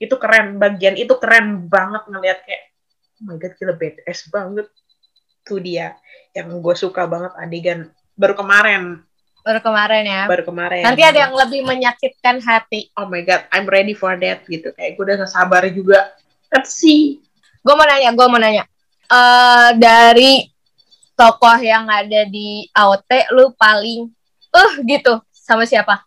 itu 0.00 0.14
keren. 0.16 0.56
Bagian 0.56 0.96
itu 0.96 1.12
keren 1.20 1.68
banget 1.68 2.08
ngelihat 2.08 2.38
kayak 2.48 2.62
oh 3.20 3.22
my 3.28 3.36
god 3.36 3.52
gila 3.60 3.74
badass 3.76 4.20
banget. 4.32 4.66
Tuh 5.44 5.60
dia 5.60 6.00
yang 6.32 6.48
gue 6.58 6.74
suka 6.74 7.04
banget 7.04 7.32
adegan 7.36 7.92
baru 8.16 8.34
kemarin. 8.34 9.04
Baru 9.44 9.60
kemarin 9.60 10.04
ya. 10.08 10.22
baru 10.24 10.42
kemarin. 10.48 10.82
Nanti 10.88 11.04
ada 11.04 11.28
yang 11.28 11.36
lebih 11.36 11.68
menyakitkan 11.68 12.40
hati. 12.40 12.88
oh 12.96 13.04
my 13.04 13.20
god 13.20 13.44
I'm 13.52 13.68
ready 13.68 13.92
for 13.92 14.16
that 14.16 14.40
gitu. 14.48 14.72
Kayak 14.72 14.96
gue 14.96 15.04
udah 15.04 15.16
gak 15.20 15.32
sabar 15.36 15.62
juga. 15.68 16.16
Let's 16.48 16.72
see. 16.72 17.20
Gue 17.60 17.74
mau 17.76 17.84
nanya, 17.84 18.10
gue 18.16 18.26
mau 18.28 18.40
nanya. 18.40 18.64
eh 19.04 19.70
dari 19.76 20.48
tokoh 21.12 21.60
yang 21.60 21.84
ada 21.92 22.24
di 22.24 22.64
AOT, 22.72 23.30
lu 23.36 23.52
paling 23.54 24.08
uh 24.54 24.72
gitu 24.86 25.18
sama 25.44 25.68
siapa? 25.68 26.00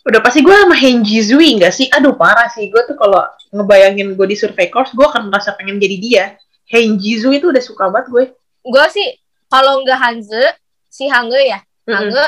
udah 0.00 0.20
pasti 0.24 0.40
gue 0.40 0.54
sama 0.54 0.76
Henji 0.76 1.20
Zui 1.20 1.60
nggak 1.60 1.74
sih? 1.74 1.86
Aduh 1.92 2.16
parah 2.16 2.48
sih 2.48 2.72
gue 2.72 2.82
tuh 2.88 2.96
kalau 2.96 3.20
ngebayangin 3.52 4.16
gue 4.16 4.26
di 4.32 4.36
Survey 4.38 4.72
Course 4.72 4.96
gue 4.96 5.04
akan 5.04 5.28
merasa 5.28 5.52
pengen 5.56 5.76
jadi 5.76 5.96
dia. 6.00 6.24
Henji 6.70 7.20
Zui 7.20 7.42
itu 7.42 7.50
udah 7.52 7.60
suka 7.60 7.90
banget 7.92 8.08
gue. 8.08 8.24
Gue 8.64 8.86
sih 8.88 9.18
kalau 9.50 9.82
nggak 9.84 9.98
Hanze, 9.98 10.56
si 10.88 11.10
Hange 11.10 11.40
ya. 11.42 11.60
Hange, 11.90 12.22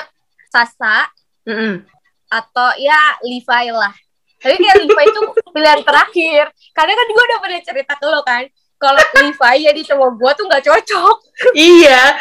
Sasa, 0.51 1.07
Mm-mm. 1.47 1.87
atau 2.29 2.69
ya 2.77 2.99
Levi 3.23 3.67
lah. 3.71 3.95
Tapi 4.43 4.59
kayak 4.59 4.77
Levi 4.83 5.03
itu 5.07 5.21
pilihan 5.55 5.81
terakhir. 5.87 6.45
Karena 6.75 6.93
kan 6.99 7.07
gue 7.09 7.25
udah 7.31 7.39
pernah 7.41 7.61
cerita 7.63 7.95
ke 7.95 8.07
lo 8.11 8.21
kan, 8.27 8.43
kalau 8.77 8.99
Levi 8.99 9.57
jadi 9.65 9.81
cowok 9.95 10.11
gue 10.19 10.31
tuh 10.35 10.45
nggak 10.51 10.65
cocok. 10.67 11.17
iya. 11.57 12.19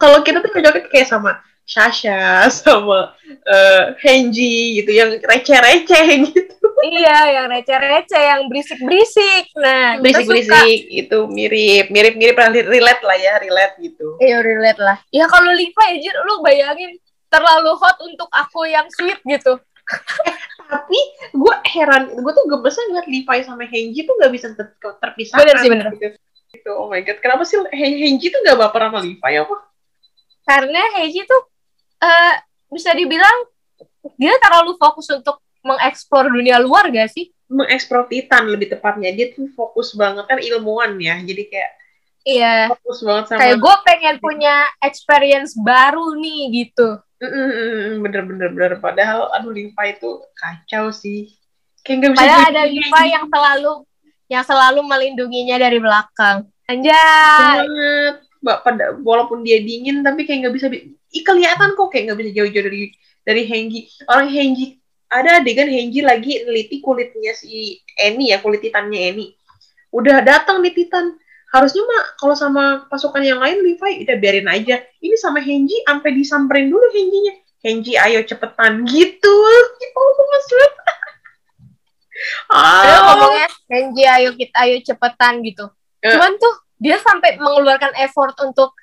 Kalau 0.00 0.24
kita 0.24 0.40
tuh 0.40 0.50
cocoknya 0.50 0.88
kayak 0.90 1.06
sama 1.06 1.38
Sasha, 1.68 2.48
sama 2.48 3.12
eh, 3.28 3.84
Henji 4.00 4.80
gitu 4.80 4.88
yang 4.88 5.20
receh-receh 5.20 6.06
gitu. 6.32 6.66
iya, 6.80 7.36
yang 7.36 7.46
receh-receh, 7.52 8.22
yang 8.24 8.48
berisik-berisik. 8.48 9.52
Nah. 9.52 10.00
Berisik-berisik 10.00 10.88
itu 10.88 11.18
mirip, 11.28 11.92
mirip-mirip 11.92 12.36
relate 12.64 13.04
lah 13.04 13.18
ya, 13.20 13.36
relate 13.36 13.76
gitu. 13.84 14.16
Iya 14.16 14.40
relate 14.40 14.80
lah. 14.80 14.96
Ya 15.12 15.28
kalau 15.28 15.52
Levi 15.52 15.76
aja 15.76 16.10
lu 16.24 16.40
bayangin 16.40 16.96
terlalu 17.28 17.76
hot 17.76 18.00
untuk 18.00 18.32
aku 18.32 18.64
yang 18.64 18.88
sweet 18.88 19.20
gitu. 19.28 19.60
Tapi 20.72 21.00
gue 21.36 21.54
heran, 21.68 22.16
gue 22.16 22.32
tuh 22.32 22.44
gemesnya 22.48 22.84
ngeliat 22.88 23.08
Levi 23.12 23.38
sama 23.44 23.64
Henji 23.68 24.08
tuh 24.08 24.16
gak 24.16 24.32
bisa 24.32 24.46
ter- 24.56 24.72
terpisahkan. 24.80 25.44
Bener 25.44 25.56
sih, 25.60 25.68
bener. 25.68 25.86
Gitu. 25.92 26.16
Gitu, 26.48 26.70
oh 26.72 26.88
my 26.88 27.04
god, 27.04 27.20
kenapa 27.20 27.44
sih 27.44 27.60
Hen- 27.60 28.00
Henji 28.00 28.32
tuh 28.32 28.40
gak 28.40 28.56
baper 28.56 28.88
sama 28.88 29.04
Levi 29.04 29.32
apa? 29.36 29.56
Karena 30.48 30.80
Heiji 30.96 31.28
tuh 31.28 31.57
eh 31.98 32.34
bisa 32.70 32.92
dibilang 32.92 33.48
dia 34.18 34.34
terlalu 34.38 34.74
fokus 34.78 35.08
untuk 35.10 35.42
mengeksplor 35.62 36.30
dunia 36.30 36.58
luar 36.62 36.88
gak 36.88 37.10
sih? 37.12 37.28
mengeksplor 37.48 38.12
Titan 38.12 38.44
lebih 38.52 38.76
tepatnya 38.76 39.08
dia 39.08 39.32
tuh 39.32 39.48
fokus 39.56 39.96
banget 39.96 40.28
kan 40.28 40.36
ilmuwan 40.36 41.00
ya 41.00 41.16
jadi 41.24 41.42
kayak 41.48 41.72
Iya. 42.28 42.68
fokus 42.76 43.00
banget 43.00 43.24
sama 43.32 43.40
Kayak 43.40 43.56
gue 43.56 43.74
pengen 43.88 44.16
punya 44.20 44.54
experience 44.84 45.56
baru 45.56 46.12
nih 46.20 46.40
gitu. 46.52 47.00
Mm, 47.18 47.24
mm, 47.24 47.48
mm, 47.48 47.72
mm, 47.72 47.94
bener 48.04 48.72
padahal 48.78 49.32
aduh 49.32 49.48
Levi 49.48 49.86
itu 49.90 50.10
kacau 50.36 50.92
sih 50.92 51.32
kayak 51.82 51.96
nggak 52.04 52.12
bisa 52.14 52.20
Padahal 52.20 52.44
ada 52.52 52.62
Levi 52.68 53.04
yang 53.08 53.26
selalu 53.32 53.72
yang 54.28 54.44
selalu 54.44 54.80
melindunginya 54.84 55.56
dari 55.56 55.80
belakang. 55.80 56.44
Anjay. 56.68 57.64
banget 57.64 58.14
Mbak, 58.44 58.58
pada 58.60 58.84
walaupun 59.00 59.40
dia 59.40 59.58
dingin 59.64 60.04
tapi 60.04 60.28
kayak 60.28 60.46
nggak 60.46 60.54
bisa 60.54 60.68
bi- 60.68 60.97
Ih, 61.08 61.24
kelihatan 61.24 61.72
kok 61.72 61.88
kayak 61.88 62.12
nggak 62.12 62.18
bisa 62.20 62.30
jauh-jauh 62.36 62.64
dari 62.68 62.92
dari 63.24 63.42
Henji 63.44 63.88
orang 64.08 64.28
Henji 64.28 64.78
ada 65.08 65.40
adegan 65.40 65.68
Henji 65.68 66.04
lagi 66.04 66.44
neliti 66.44 66.84
kulitnya 66.84 67.32
si 67.32 67.80
Eni 67.96 68.28
ya 68.28 68.44
kulit 68.44 68.60
Titannya 68.60 69.12
Eni. 69.12 69.32
Udah 69.88 70.20
datang 70.20 70.60
nih 70.60 70.76
Titan. 70.76 71.16
Harusnya 71.48 71.80
mah 71.80 72.02
kalau 72.20 72.36
sama 72.36 72.64
pasukan 72.92 73.24
yang 73.24 73.40
lain 73.40 73.64
Levi 73.64 74.04
udah 74.04 74.16
biarin 74.20 74.48
aja. 74.52 74.84
Ini 75.00 75.16
sama 75.16 75.40
Henji 75.40 75.80
sampai 75.88 76.12
disamperin 76.12 76.68
dulu 76.68 76.84
Henjinya 76.92 77.34
Henji 77.64 77.96
ayo 77.96 78.20
cepetan. 78.20 78.84
Gitu. 78.84 79.32
Gitu 79.80 80.02
maksud 80.28 80.60
Dia 82.48 82.98
ah 82.98 83.00
ngomongnya 83.14 83.48
ayo 84.20 84.36
kita 84.36 84.56
ayo 84.68 84.76
cepetan 84.84 85.40
gitu. 85.40 85.72
Eh. 86.04 86.12
Cuman 86.12 86.36
tuh 86.36 86.54
dia 86.76 87.00
sampai 87.00 87.40
mengeluarkan 87.40 87.96
effort 87.96 88.36
untuk 88.44 88.76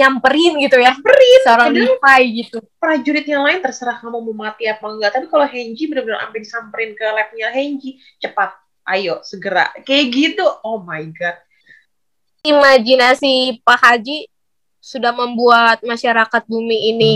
nyamperin 0.00 0.56
gitu 0.64 0.76
ya. 0.80 0.96
Nyamperin, 0.96 1.40
Seorang 1.44 1.70
Levi 1.76 2.24
gitu. 2.40 2.58
prajurit 2.80 3.26
yang 3.28 3.44
lain 3.44 3.60
terserah 3.60 4.00
kamu 4.00 4.18
mau 4.24 4.48
mati 4.48 4.64
apa 4.64 4.88
enggak. 4.88 5.12
Tapi 5.12 5.26
kalau 5.28 5.44
Henji 5.44 5.84
benar-benar 5.86 6.24
sampai 6.24 6.40
disamperin 6.40 6.90
ke 6.96 7.04
labnya 7.04 7.48
Henji 7.52 8.00
cepat 8.16 8.56
ayo 8.88 9.20
segera. 9.20 9.68
Kayak 9.84 10.06
gitu. 10.10 10.46
Oh 10.64 10.80
my 10.80 11.04
god. 11.12 11.36
Imajinasi 12.40 13.60
Pak 13.60 13.78
Haji 13.84 14.24
sudah 14.80 15.12
membuat 15.12 15.84
masyarakat 15.84 16.42
bumi 16.48 16.96
ini 16.96 17.12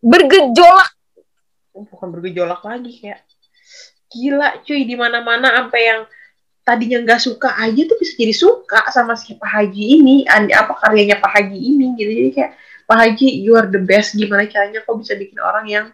bergejolak. 0.00 0.96
Bukan 1.76 2.08
bergejolak 2.08 2.64
lagi 2.64 2.92
kayak 3.04 3.20
gila 4.10 4.58
cuy 4.66 4.82
di 4.88 4.96
mana-mana 4.98 5.54
sampai 5.54 5.80
yang 5.86 6.00
tadinya 6.70 7.02
nggak 7.02 7.18
suka 7.18 7.58
aja 7.58 7.82
tuh 7.82 7.98
bisa 7.98 8.14
jadi 8.14 8.30
suka 8.30 8.86
sama 8.94 9.18
si 9.18 9.34
Pak 9.34 9.50
Haji 9.50 9.98
ini 9.98 10.22
apa 10.30 10.78
karyanya 10.78 11.18
Pak 11.18 11.30
Haji 11.34 11.58
ini 11.58 11.98
gitu. 11.98 12.10
Jadi 12.14 12.30
kayak 12.30 12.52
Pak 12.86 12.96
Haji 13.02 13.26
you 13.42 13.58
are 13.58 13.66
the 13.66 13.82
best. 13.82 14.14
Gimana 14.14 14.46
caranya 14.46 14.86
kok 14.86 14.94
bisa 14.94 15.18
bikin 15.18 15.42
orang 15.42 15.66
yang 15.66 15.86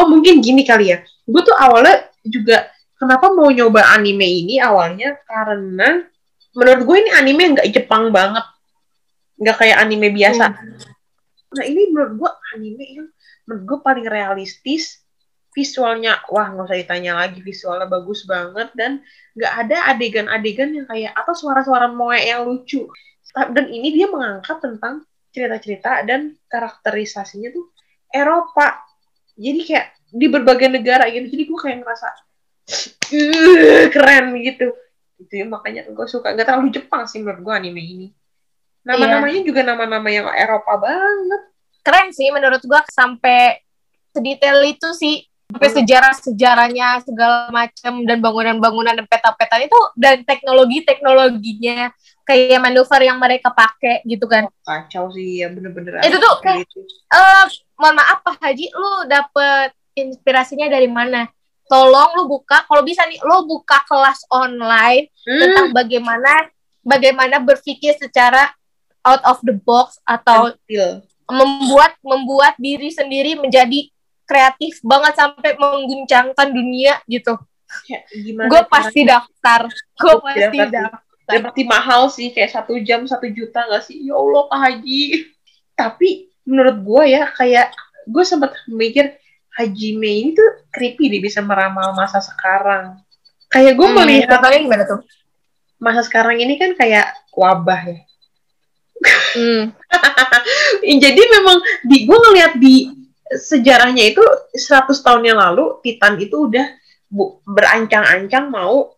oh 0.00 0.08
mungkin 0.08 0.40
gini 0.40 0.64
kali 0.64 0.94
ya 0.94 1.04
gue 1.04 1.42
tuh 1.42 1.52
awalnya 1.58 2.06
juga 2.24 2.70
kenapa 2.96 3.28
mau 3.34 3.52
nyoba 3.52 3.92
anime 3.92 4.24
ini 4.24 4.56
awalnya? 4.56 5.20
Karena 5.28 6.00
menurut 6.56 6.82
gue 6.88 6.96
ini 7.04 7.10
anime 7.12 7.42
nggak 7.60 7.68
Jepang 7.76 8.08
banget. 8.08 8.44
Nggak 9.36 9.56
kayak 9.60 9.76
anime 9.84 10.08
biasa. 10.16 10.44
Nah 11.52 11.64
ini 11.68 11.92
menurut 11.92 12.12
gue 12.24 12.30
anime 12.56 12.84
yang 12.88 13.08
menurut 13.44 13.62
gue 13.68 13.78
paling 13.84 14.06
realistis 14.08 15.04
visualnya 15.56 16.20
wah 16.28 16.52
nggak 16.52 16.68
usah 16.68 16.76
ditanya 16.76 17.16
lagi 17.16 17.40
visualnya 17.40 17.88
bagus 17.88 18.28
banget 18.28 18.68
dan 18.76 19.00
nggak 19.32 19.52
ada 19.64 19.76
adegan-adegan 19.96 20.76
yang 20.76 20.84
kayak 20.84 21.16
atau 21.16 21.32
suara-suara 21.32 21.88
moe 21.88 22.12
yang 22.12 22.44
lucu. 22.44 22.84
Dan 23.32 23.72
ini 23.72 23.96
dia 23.96 24.12
mengangkat 24.12 24.60
tentang 24.60 25.08
cerita-cerita 25.32 26.04
dan 26.04 26.36
karakterisasinya 26.48 27.52
tuh 27.56 27.72
Eropa. 28.12 28.84
Jadi 29.36 29.60
kayak 29.64 29.86
di 30.12 30.26
berbagai 30.28 30.68
negara 30.68 31.08
gitu. 31.08 31.32
Jadi 31.32 31.42
gue 31.48 31.58
kayak 31.60 31.76
ngerasa 31.80 32.08
"Uh, 33.12 33.84
keren 33.92 34.36
gitu. 34.44 34.72
Itu 35.16 35.32
ya 35.32 35.44
makanya 35.48 35.88
gue 35.88 36.06
suka. 36.08 36.36
Nggak 36.36 36.46
terlalu 36.52 36.68
Jepang 36.72 37.08
sih 37.08 37.24
menurut 37.24 37.40
gue 37.44 37.54
anime 37.56 37.80
ini. 37.80 38.08
Nama-namanya 38.86 39.40
juga 39.42 39.66
nama-nama 39.66 40.06
yang 40.06 40.30
Eropa 40.30 40.78
banget. 40.78 41.42
Keren 41.82 42.14
sih 42.14 42.30
menurut 42.30 42.62
gua 42.62 42.86
sampai 42.86 43.58
sedetail 44.14 44.62
itu 44.62 44.94
sih 44.94 45.25
sampai 45.46 45.70
sejarah-sejarahnya 45.70 47.06
segala 47.06 47.48
macam 47.54 48.02
dan 48.02 48.18
bangunan-bangunan 48.18 48.98
dan 48.98 49.06
peta-peta 49.06 49.62
itu 49.62 49.78
dan 49.94 50.26
teknologi-teknologinya 50.26 51.94
kayak 52.26 52.58
manuver 52.58 53.00
yang 53.06 53.16
mereka 53.22 53.54
pakai 53.54 54.02
gitu 54.02 54.26
kan. 54.26 54.50
kacau 54.66 55.08
sih 55.14 55.40
ya 55.40 55.48
bener-bener 55.48 56.02
Itu 56.02 56.18
tuh 56.18 56.34
kayak. 56.42 56.66
Eh, 56.66 57.44
mohon 57.78 57.94
maaf 57.94 58.26
Pak 58.26 58.42
Haji, 58.42 58.66
lu 58.74 59.06
dapet 59.06 59.70
inspirasinya 59.94 60.66
dari 60.66 60.90
mana? 60.90 61.30
Tolong 61.66 62.14
lu 62.18 62.30
buka, 62.30 62.62
kalau 62.66 62.82
bisa 62.82 63.02
nih, 63.06 63.18
lu 63.22 63.46
buka 63.46 63.82
kelas 63.86 64.22
online 64.30 65.10
Hmm, 65.26 65.42
tentang 65.42 65.66
bagaimana 65.74 66.30
bagaimana 66.86 67.42
berpikir 67.42 67.98
secara 67.98 68.54
out 69.02 69.18
of 69.26 69.42
the 69.42 69.50
box 69.50 69.98
atau 70.06 70.54
membuat 71.26 71.98
membuat 72.06 72.54
diri 72.62 72.94
sendiri 72.94 73.34
menjadi 73.34 73.90
kreatif 74.26 74.82
banget 74.82 75.14
sampai 75.14 75.54
mengguncangkan 75.54 76.48
dunia 76.50 76.98
gitu. 77.06 77.38
Gimana 78.12 78.46
Gue 78.46 78.62
pasti 78.66 79.00
daftar. 79.02 79.70
Gue 79.96 80.14
pasti 80.20 80.38
daftar 80.40 80.66
sih. 80.66 80.70
daftar. 80.72 81.00
Dan 81.26 81.40
pasti 81.42 81.62
mahal 81.64 82.02
sih 82.06 82.28
kayak 82.30 82.50
satu 82.52 82.78
jam 82.80 83.02
satu 83.02 83.26
juta 83.26 83.64
nggak 83.64 83.82
sih 83.82 83.98
ya 84.00 84.14
Allah 84.14 84.42
Pak 84.46 84.58
Haji 84.60 85.02
tapi 85.80 86.08
menurut 86.42 86.78
gue 86.78 87.02
ya 87.08 87.26
kayak 87.28 87.74
gue 88.04 88.22
sempat 88.22 88.54
mikir 88.66 89.18
Haji 89.52 89.96
Mei 89.96 90.22
ini 90.22 90.30
tuh 90.32 90.46
creepy 90.68 91.08
dia 91.08 91.18
bisa 91.18 91.40
meramal 91.40 91.90
masa 91.92 92.20
sekarang 92.20 93.02
kayak 93.48 93.74
gue 93.74 93.82
Hmm, 93.84 93.96
melihat 93.96 94.38
contohnya 94.38 94.60
gimana 94.60 94.84
tuh? 94.84 95.00
masa 95.76 96.00
sekarang 96.00 96.38
ini 96.38 96.54
kan 96.54 96.72
kayak 96.72 97.10
wabah 97.32 97.82
ya 97.84 97.98
Hmm. 99.34 99.68
jadi 101.04 101.22
memang 101.28 101.58
di 101.84 102.06
gue 102.06 102.18
ngelihat 102.18 102.52
di 102.56 102.88
sejarahnya 103.34 104.14
itu 104.14 104.22
100 104.54 104.90
tahun 105.02 105.22
yang 105.26 105.38
lalu 105.38 105.82
Titan 105.82 106.18
itu 106.22 106.46
udah 106.46 106.66
berancang-ancang 107.46 108.50
mau 108.50 108.94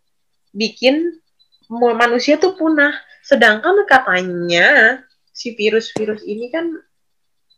bikin 0.53 1.17
manusia 1.73 2.37
tuh 2.37 2.57
punah. 2.57 2.93
Sedangkan 3.25 3.85
katanya 3.85 5.01
si 5.33 5.53
virus-virus 5.53 6.25
ini 6.25 6.49
kan 6.49 6.73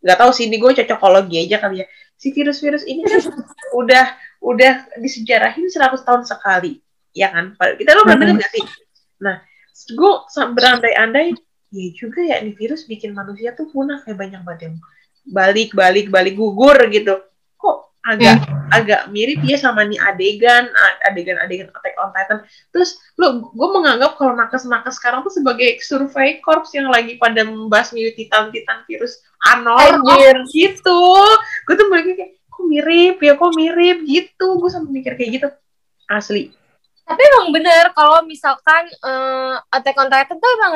nggak 0.00 0.18
tahu 0.18 0.30
sih 0.32 0.48
ini 0.48 0.56
gue 0.58 0.70
cocokologi 0.82 1.46
aja 1.46 1.62
kali 1.62 1.82
ya. 1.82 1.86
Si 2.20 2.30
virus-virus 2.34 2.86
ini 2.86 3.02
kan 3.06 3.22
udah 3.80 4.06
udah 4.42 4.98
disejarahin 4.98 5.70
100 5.70 6.06
tahun 6.06 6.22
sekali 6.26 6.78
ya 7.14 7.30
kan? 7.34 7.54
Kita 7.78 7.98
lo 7.98 8.06
pernah 8.06 8.30
dengar 8.30 8.46
nggak 8.46 8.52
sih? 8.54 8.64
Nah 9.22 9.42
gue 9.90 10.12
berandai-andai 10.30 11.34
ya 11.70 11.86
juga 11.94 12.20
ya 12.26 12.42
ini 12.42 12.52
virus 12.58 12.84
bikin 12.90 13.14
manusia 13.14 13.54
tuh 13.54 13.70
punah 13.70 14.02
kayak 14.02 14.18
banyak 14.18 14.42
banget 14.42 14.60
yang 14.70 14.76
balik 15.26 15.76
balik 15.76 16.08
balik 16.08 16.34
gugur 16.36 16.76
gitu. 16.88 17.20
Kok 17.60 17.76
agak 18.06 18.40
agak 18.70 19.10
mirip 19.10 19.42
ya 19.42 19.58
sama 19.58 19.82
nih 19.84 19.98
adegan 19.98 20.70
adegan 21.04 21.36
adegan 21.42 21.68
Attack 21.74 21.94
on 21.98 22.10
Titan. 22.14 22.38
Terus 22.70 22.96
lo 23.18 23.50
gue 23.50 23.68
menganggap 23.74 24.16
kalau 24.16 24.32
nakes 24.38 24.64
nakes 24.64 24.96
sekarang 24.96 25.26
tuh 25.26 25.34
sebagai 25.34 25.82
survei 25.82 26.38
corps 26.40 26.70
yang 26.72 26.88
lagi 26.88 27.18
pada 27.18 27.42
membasmi 27.44 28.14
titan 28.14 28.54
titan 28.54 28.86
virus 28.86 29.20
anormal 29.52 30.06
Anjir. 30.06 30.38
gitu. 30.50 31.02
Gue 31.66 31.74
tuh 31.74 31.88
mereka 31.90 32.10
kayak 32.16 32.32
kok 32.46 32.64
mirip 32.66 33.16
ya 33.20 33.32
kok 33.34 33.52
mirip? 33.58 33.98
Gitu. 34.06 34.46
Gue 34.56 34.70
sampai 34.70 34.90
mikir 34.94 35.12
kayak 35.18 35.30
gitu. 35.42 35.48
Asli. 36.10 36.54
Tapi 37.10 37.22
emang 37.26 37.50
bener 37.50 37.90
kalau 37.90 38.22
misalkan 38.22 38.86
eh, 38.86 39.54
Attack 39.74 39.98
on 39.98 40.10
Titan 40.10 40.38
tuh 40.38 40.50
emang 40.62 40.72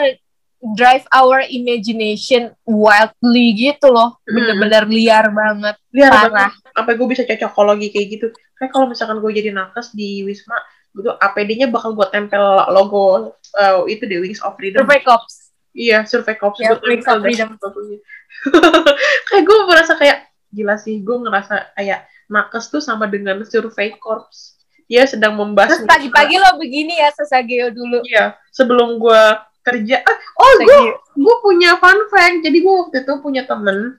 drive 0.72 1.04
our 1.12 1.44
imagination 1.44 2.48
wildly 2.64 3.52
gitu 3.52 3.92
loh. 3.92 4.16
Hmm. 4.24 4.32
Bener-bener 4.32 4.88
liar 4.88 5.28
banget. 5.28 5.76
liar 5.92 6.10
Parah. 6.10 6.32
banget 6.32 6.64
sampai 6.74 6.92
gue 6.98 7.06
bisa 7.06 7.22
cocokologi 7.22 7.88
kayak 7.94 8.06
gitu 8.18 8.26
kayak 8.58 8.70
kalau 8.74 8.90
misalkan 8.90 9.22
gue 9.22 9.30
jadi 9.30 9.54
nakes 9.54 9.94
di 9.94 10.26
wisma 10.26 10.58
gitu 10.94 11.14
APD-nya 11.14 11.70
bakal 11.70 11.94
gue 11.94 12.06
tempel 12.10 12.42
logo 12.74 13.30
eh, 13.54 13.78
itu 13.94 14.02
deh 14.04 14.18
Wings 14.18 14.42
of 14.42 14.58
Freedom 14.58 14.82
Survey 14.82 15.00
Cops. 15.06 15.34
iya 15.74 16.02
survei 16.06 16.34
cops 16.38 16.58
gue 16.58 16.78
Wings 16.82 17.06
of 17.06 17.22
Freedom. 17.22 17.48
kayak 19.30 19.42
gue 19.46 19.56
merasa 19.70 19.94
kayak 19.94 20.18
gila 20.50 20.74
sih 20.78 21.02
gue 21.02 21.16
ngerasa 21.18 21.74
kayak 21.78 22.06
nakes 22.26 22.70
tuh 22.70 22.82
sama 22.82 23.06
dengan 23.06 23.42
survei 23.46 23.94
corps 23.94 24.58
dia 24.84 25.08
sedang 25.08 25.32
membahas 25.38 25.80
Terus 25.80 25.88
pagi-pagi 25.88 26.36
lo 26.36 26.60
begini 26.60 27.00
ya 27.00 27.08
Sasageo 27.14 27.72
dulu. 27.72 28.04
iya 28.04 28.36
sebelum 28.52 28.98
gue 29.00 29.22
kerja. 29.64 30.04
Ah, 30.04 30.18
oh 30.38 30.52
gue 30.60 30.80
gue 31.16 31.36
punya 31.40 31.80
fun 31.80 31.98
fact. 32.12 32.44
Jadi 32.44 32.58
gue 32.60 32.74
waktu 32.84 32.96
itu 33.02 33.12
punya 33.24 33.42
temen 33.48 33.96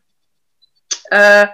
eh 1.09 1.45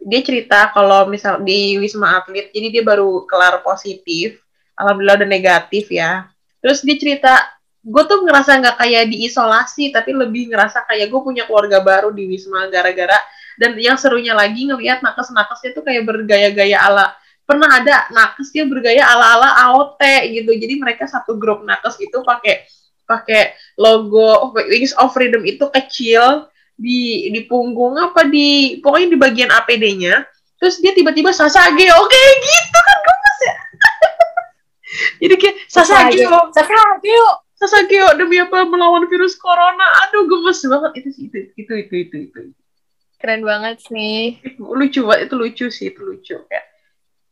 dia 0.00 0.20
cerita 0.24 0.72
kalau 0.72 1.06
misal 1.12 1.44
di 1.44 1.76
wisma 1.76 2.24
atlet 2.24 2.48
jadi 2.50 2.80
dia 2.80 2.82
baru 2.82 3.24
kelar 3.30 3.62
positif. 3.62 4.42
Alhamdulillah 4.74 5.22
udah 5.22 5.30
negatif 5.30 5.92
ya. 5.94 6.26
Terus 6.58 6.82
dia 6.82 6.96
cerita 6.98 7.32
gue 7.80 8.02
tuh 8.04 8.26
ngerasa 8.26 8.60
nggak 8.60 8.76
kayak 8.76 9.04
diisolasi 9.08 9.88
tapi 9.94 10.12
lebih 10.12 10.52
ngerasa 10.52 10.84
kayak 10.84 11.08
gue 11.08 11.20
punya 11.22 11.48
keluarga 11.48 11.78
baru 11.80 12.10
di 12.10 12.26
wisma 12.26 12.66
gara-gara. 12.68 13.16
Dan 13.60 13.76
yang 13.76 14.00
serunya 14.00 14.32
lagi 14.32 14.64
ngelihat 14.64 15.04
nakes-nakesnya 15.04 15.76
tuh 15.76 15.84
kayak 15.84 16.08
bergaya-gaya 16.08 16.80
ala 16.80 17.12
pernah 17.44 17.66
ada 17.82 18.06
nakes 18.14 18.54
dia 18.54 18.64
bergaya 18.64 19.04
ala-ala 19.04 19.52
AOT 19.68 20.00
gitu. 20.32 20.54
Jadi 20.54 20.80
mereka 20.80 21.04
satu 21.04 21.36
grup 21.36 21.66
nakes 21.66 22.00
itu 22.00 22.24
pakai 22.24 22.64
pakai 23.10 23.58
logo 23.74 24.54
Wings 24.54 24.94
of 24.94 25.10
Freedom 25.10 25.42
itu 25.42 25.66
kecil 25.74 26.46
di 26.78 27.26
di 27.34 27.40
punggung 27.50 27.98
apa 27.98 28.30
di 28.30 28.78
pokoknya 28.78 29.08
di 29.10 29.18
bagian 29.18 29.50
APD-nya 29.50 30.22
terus 30.62 30.78
dia 30.78 30.94
tiba-tiba 30.94 31.34
Sasage 31.34 31.90
oke 31.90 32.22
gitu 32.38 32.78
kan 32.78 32.98
gemes 33.02 33.38
ya 33.42 33.56
jadi 35.26 35.34
kayak 35.34 35.56
Sasage 35.66 36.22
Sasageo. 36.54 37.28
Sasage 37.60 38.00
demi 38.16 38.40
apa 38.40 38.64
melawan 38.64 39.04
virus 39.10 39.36
corona 39.36 39.84
aduh 40.06 40.24
gemes 40.24 40.64
banget 40.64 41.04
itu 41.04 41.08
sih 41.12 41.24
itu 41.28 41.38
itu 41.58 41.72
itu 41.74 41.94
itu, 42.08 42.16
itu. 42.30 42.40
Keren 43.20 43.44
banget 43.44 43.84
sih. 43.84 44.40
lucu 44.56 45.04
banget 45.04 45.28
itu 45.28 45.34
lucu 45.36 45.66
sih 45.68 45.92
itu 45.92 46.00
lucu 46.00 46.40
kayak 46.48 46.64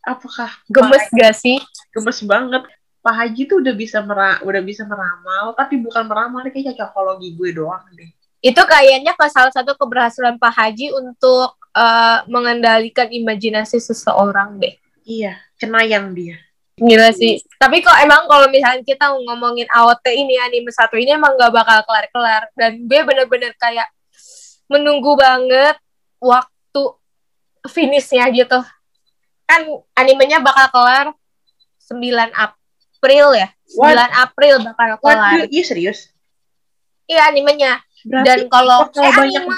apakah 0.05 0.53
Gemes 0.69 1.05
gak 1.17 1.33
sih? 1.37 1.57
gemes 1.97 2.21
banget 2.29 2.65
Pak 3.09 3.17
Haji 3.25 3.49
tuh 3.49 3.65
udah 3.65 3.73
bisa 3.73 4.05
mera 4.05 4.37
udah 4.45 4.61
bisa 4.61 4.85
meramal 4.85 5.57
tapi 5.57 5.81
bukan 5.81 6.05
meramal 6.05 6.45
ini 6.45 6.53
kayak 6.53 6.77
cocokologi 6.77 7.33
gue 7.41 7.57
doang 7.57 7.81
deh 7.97 8.13
Itu 8.45 8.61
kayaknya 8.69 9.17
ke 9.17 9.27
salah 9.33 9.49
satu 9.49 9.73
keberhasilan 9.81 10.37
Pak 10.37 10.53
Haji 10.53 10.93
untuk 10.93 11.57
eh, 11.73 12.21
mengendalikan 12.29 13.09
imajinasi 13.09 13.81
seseorang 13.81 14.61
deh. 14.61 14.77
iya 15.09 15.41
cenayang 15.57 16.13
dia 16.13 16.37
Gila 16.79 17.11
sih. 17.11 17.43
Tapi 17.59 17.83
kok 17.83 17.99
emang 17.99 18.31
kalau 18.31 18.47
misalnya 18.55 18.87
kita 18.87 19.11
ngomongin 19.11 19.67
AOT 19.67 20.15
ini 20.15 20.39
anime 20.39 20.71
satu 20.71 20.95
ini 20.95 21.11
emang 21.11 21.35
gak 21.35 21.51
bakal 21.51 21.83
kelar-kelar 21.83 22.47
dan 22.55 22.87
gue 22.87 23.01
bener-bener 23.03 23.51
kayak 23.59 23.91
menunggu 24.71 25.19
banget 25.19 25.75
waktu 26.23 26.83
finishnya 27.67 28.31
gitu. 28.31 28.63
Kan 29.43 29.67
animenya 29.99 30.39
bakal 30.39 30.71
kelar 30.71 31.07
9 31.91 32.31
April 32.31 32.58
ya. 33.35 33.49
9 33.69 33.79
What? 33.79 34.11
April 34.25 34.55
bakal 34.65 34.89
kelar. 34.99 35.17
Waduh, 35.19 35.47
iya 35.49 35.63
serius 35.63 36.11
Iya 37.05 37.29
animenya. 37.29 37.81
berarti 38.05 38.27
Dan 38.27 38.39
kalau 38.49 38.85
eh, 38.87 39.13
banyak 39.13 39.43
anime, 39.43 39.57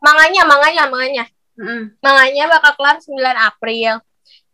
manganya, 0.00 0.42
manganya, 0.44 0.84
manganya. 0.86 1.24
Mm-mm. 1.60 1.82
manganya 2.00 2.44
bakal 2.48 2.72
kelar 2.74 2.96
9 2.98 3.14
April. 3.36 3.92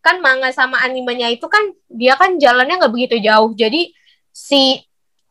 Kan 0.02 0.18
manga 0.18 0.50
sama 0.50 0.78
animenya 0.80 1.30
itu 1.30 1.46
kan 1.46 1.62
dia 1.86 2.14
kan 2.14 2.36
jalannya 2.36 2.78
nggak 2.78 2.92
begitu 2.92 3.16
jauh. 3.18 3.50
Jadi 3.52 3.90
si 4.30 4.78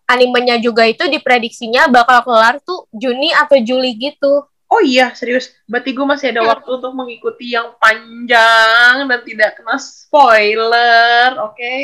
animenya 0.05 0.58
juga 0.58 0.86
itu 0.86 1.05
diprediksinya 1.05 1.88
bakal 1.88 2.21
kelar 2.23 2.58
tuh 2.62 2.86
Juni 2.91 3.31
atau 3.31 3.58
Juli 3.60 3.95
gitu. 3.95 4.45
Oh 4.65 4.81
iya, 4.81 5.13
serius. 5.13 5.53
Berarti 5.65 5.93
gue 5.93 6.03
masih 6.03 6.34
ada 6.34 6.41
Hmm. 6.41 6.51
waktu 6.51 6.69
untuk 6.73 6.93
mengikuti 6.93 7.53
yang 7.53 7.77
panjang 7.77 9.05
dan 9.05 9.19
tidak 9.21 9.55
kena 9.55 9.77
spoiler, 9.77 11.38
oke? 11.39 11.77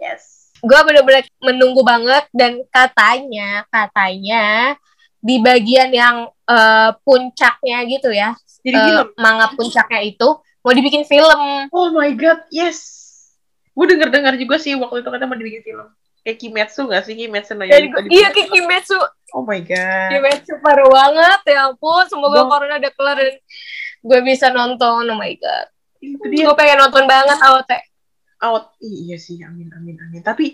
Yes. 0.00 0.43
Gue 0.64 0.80
bener-bener 0.82 1.22
menunggu 1.38 1.80
banget 1.80 2.24
dan 2.32 2.64
katanya 2.68 3.68
katanya 3.68 4.74
di 5.20 5.36
bagian 5.38 5.88
yang 5.88 6.16
eh, 6.44 6.90
puncaknya 7.00 7.78
gitu 7.84 8.08
ya 8.08 8.32
Jadi 8.60 8.76
eh, 8.76 8.84
film. 9.04 9.06
manga 9.16 9.52
puncaknya 9.52 10.00
itu 10.02 10.28
mau 10.64 10.72
dibikin 10.72 11.04
film. 11.04 11.68
Oh 11.68 11.92
my 11.92 12.08
god, 12.16 12.40
yes. 12.48 12.80
Gue 13.70 13.84
denger-dengar 13.86 14.32
juga 14.34 14.56
sih 14.56 14.72
waktu 14.72 15.00
itu 15.00 15.08
katanya 15.08 15.28
mau 15.28 15.36
dibikin 15.36 15.60
film. 15.62 15.86
Kayak 16.24 16.40
Kimetsu 16.40 16.88
gak 16.88 17.04
sih? 17.04 17.12
Kimetsu 17.12 17.52
no 17.52 17.68
Yaiba 17.68 18.00
iya 18.08 18.32
kayak 18.32 18.48
Kimetsu 18.48 18.96
Oh 19.36 19.44
my 19.44 19.60
god. 19.60 20.08
Kimetsu 20.08 20.56
parah 20.58 20.88
banget 20.88 21.40
ya 21.52 21.68
ampun 21.68 22.08
semoga 22.08 22.40
Gua- 22.40 22.48
corona 22.48 22.80
udah 22.80 22.92
kelar 22.92 23.16
dan 23.20 23.36
gue 24.00 24.18
bisa 24.20 24.48
nonton 24.48 25.04
oh 25.04 25.16
my 25.16 25.32
god 25.36 25.66
gue 26.00 26.54
pengen 26.54 26.76
nonton 26.78 27.04
banget 27.04 27.36
AOT 27.38 27.72
out. 28.44 28.76
Iya 28.84 29.16
sih, 29.16 29.40
amin, 29.40 29.72
amin, 29.72 29.96
amin. 30.04 30.20
Tapi 30.20 30.52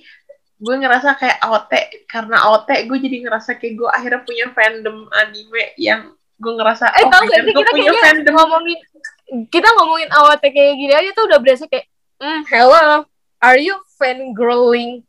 gue 0.61 0.75
ngerasa 0.79 1.19
kayak 1.19 1.43
AOT, 1.43 1.73
karena 2.07 2.47
AOT 2.47 2.87
gue 2.87 2.99
jadi 3.03 3.17
ngerasa 3.27 3.59
kayak 3.59 3.75
gue 3.75 3.89
akhirnya 3.91 4.21
punya 4.23 4.47
fandom 4.55 5.11
anime 5.11 5.75
yang 5.75 6.15
gue 6.41 6.53
ngerasa, 6.57 6.89
eh 6.97 7.05
oh 7.05 7.11
tau 7.13 7.25
gak 7.29 7.45
sih 7.45 7.53
kita 7.53 7.71
punya 7.73 7.91
kayaknya 7.93 8.03
fandom. 8.17 8.35
ngomongin 8.37 8.79
kita 9.53 9.69
ngomongin 9.79 10.11
AOT 10.11 10.45
kayak 10.51 10.75
gini 10.75 10.93
aja 10.97 11.11
tuh 11.15 11.25
udah 11.31 11.39
berasa 11.39 11.65
kayak 11.71 11.87
hmm 12.19 12.43
hello 12.51 13.07
are 13.41 13.61
you 13.61 13.77
fangirling 13.95 15.07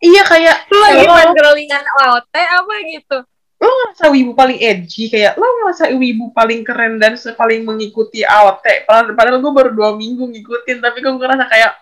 Iya 0.00 0.24
kayak, 0.24 0.72
lu 0.72 0.80
lagi 0.80 1.04
fangirlingan 1.04 1.84
AOT 2.00 2.34
apa 2.36 2.74
gitu 2.88 3.18
lo 3.64 3.72
ngerasa 3.72 4.12
wibu 4.12 4.32
paling 4.36 4.58
edgy? 4.60 5.08
Kayak 5.08 5.40
lo 5.40 5.48
ngerasa 5.48 5.90
wibu 5.96 6.30
paling 6.36 6.60
keren 6.62 7.00
dan 7.00 7.16
paling 7.16 7.64
mengikuti 7.64 8.20
AOT 8.20 8.84
padahal, 8.84 9.16
padahal 9.16 9.38
gue 9.40 9.52
baru 9.52 9.70
dua 9.72 9.90
minggu 9.96 10.28
ngikutin 10.28 10.78
tapi 10.84 11.00
gue 11.00 11.12
ngerasa 11.16 11.48
kayak 11.48 11.72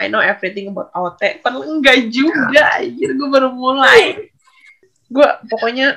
I 0.00 0.12
know 0.12 0.20
everything 0.20 0.68
about 0.68 0.92
AOT 0.92 1.40
padahal 1.40 1.64
enggak 1.66 2.12
juga 2.12 2.76
anjir 2.76 3.16
gue 3.16 3.28
baru 3.28 3.50
mulai. 3.50 4.28
Gue 5.08 5.28
pokoknya 5.48 5.96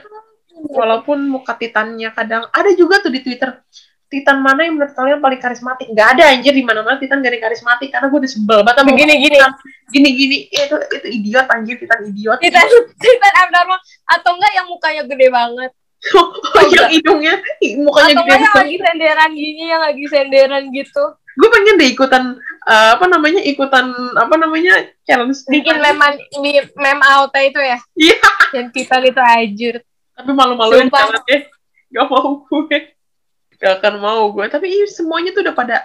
walaupun 0.56 1.28
muka 1.28 1.60
titannya 1.60 2.10
kadang 2.16 2.48
ada 2.50 2.72
juga 2.74 3.04
tuh 3.04 3.12
di 3.12 3.20
Twitter 3.20 3.52
Titan 4.06 4.38
mana 4.40 4.64
yang 4.70 4.78
menurut 4.78 4.94
kalian 4.94 5.18
paling 5.18 5.42
karismatik? 5.42 5.90
Gak 5.98 6.18
ada 6.18 6.30
anjir 6.30 6.54
di 6.54 6.62
mana-mana 6.62 7.02
Titan 7.02 7.26
gak 7.26 7.34
ada 7.34 7.42
karismatik 7.50 7.90
karena 7.90 8.08
gue 8.08 8.20
udah 8.22 8.32
sebel 8.32 8.60
banget 8.62 8.78
sama 8.86 8.90
begini 8.94 9.14
gini. 9.18 9.38
Gini-gini 9.90 10.38
itu 10.54 10.76
itu 10.78 11.08
idiot 11.10 11.48
anjir 11.50 11.76
Titan 11.82 12.00
idiot. 12.06 12.38
Titan 12.38 12.66
Titan 13.02 13.34
abnormal. 13.42 13.80
Atau 14.06 14.32
enggak 14.38 14.52
yang 14.54 14.68
mukanya 14.70 15.04
gede 15.10 15.28
banget? 15.34 15.72
Oh, 16.14 16.30
yang 16.70 16.94
hidungnya 16.94 17.34
mukanya 17.82 18.14
atau 18.14 18.24
gede 18.30 18.34
enggak 18.38 18.46
yang 18.46 18.56
lagi 18.62 18.78
senderan 18.78 19.32
gini 19.34 19.64
yang 19.66 19.82
lagi 19.82 20.06
senderan 20.06 20.64
gitu? 20.70 21.04
Gue 21.36 21.50
pengen 21.52 21.76
deh 21.82 21.90
ikutan 21.92 22.24
eh, 22.70 22.90
apa 22.96 23.06
namanya 23.10 23.42
ikutan 23.42 23.92
apa 24.16 24.36
namanya 24.38 24.86
challenge 25.04 25.44
bikin 25.50 25.82
meman 25.82 26.14
meme 26.78 27.04
AOT 27.04 27.36
itu 27.50 27.60
ya? 27.60 27.78
Iya. 27.98 28.18
yang 28.54 28.68
Titan 28.72 29.04
itu 29.04 29.20
anjir 29.20 29.82
tapi 30.16 30.32
malu-maluin 30.32 30.88
banget 30.88 31.24
ya. 31.28 31.40
Gak 31.92 32.08
mau 32.08 32.48
gue 32.48 32.95
gak 33.58 33.82
akan 33.82 33.96
mau 34.04 34.30
gue 34.32 34.46
tapi 34.52 34.68
iya, 34.68 34.86
semuanya 34.88 35.32
tuh 35.32 35.48
udah 35.48 35.56
pada 35.56 35.78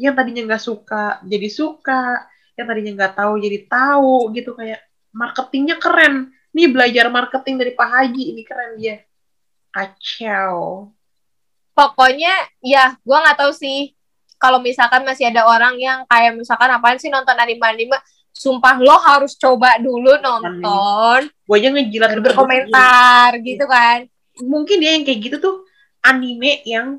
yang 0.00 0.14
tadinya 0.16 0.42
nggak 0.52 0.62
suka 0.62 1.20
jadi 1.24 1.48
suka. 1.52 2.26
Yang 2.56 2.66
tadinya 2.68 2.92
nggak 3.00 3.14
tahu 3.16 3.32
jadi 3.40 3.58
tahu 3.68 4.16
gitu. 4.36 4.50
Kayak 4.56 4.80
marketingnya 5.12 5.76
keren. 5.80 6.32
Nih 6.52 6.68
belajar 6.68 7.08
marketing 7.08 7.54
dari 7.60 7.72
Pak 7.72 7.88
Haji. 7.88 8.22
Ini 8.36 8.42
keren 8.44 8.72
dia. 8.76 8.96
Kacau. 9.72 10.90
Pokoknya 11.72 12.32
ya 12.60 12.96
gua 13.06 13.24
nggak 13.24 13.38
tahu 13.40 13.52
sih. 13.56 13.96
Kalau 14.36 14.58
misalkan 14.58 15.06
masih 15.06 15.30
ada 15.30 15.46
orang 15.46 15.78
yang 15.78 16.02
kayak 16.10 16.34
misalkan 16.34 16.66
apaan 16.66 16.98
sih 16.98 17.08
nonton 17.08 17.38
anime 17.38 17.62
anime 17.62 17.94
sumpah 18.34 18.74
lo 18.82 18.98
harus 18.98 19.38
coba 19.38 19.78
dulu 19.78 20.18
nonton. 20.18 21.30
Gue 21.46 21.56
aja 21.62 21.68
ngejilat 21.70 22.10
berkomentar 22.18 23.38
gitu 23.38 23.64
kan. 23.70 24.10
Mungkin 24.42 24.82
dia 24.82 24.98
yang 24.98 25.06
kayak 25.06 25.20
gitu 25.30 25.36
tuh 25.38 25.56
anime 26.02 26.58
yang 26.66 26.98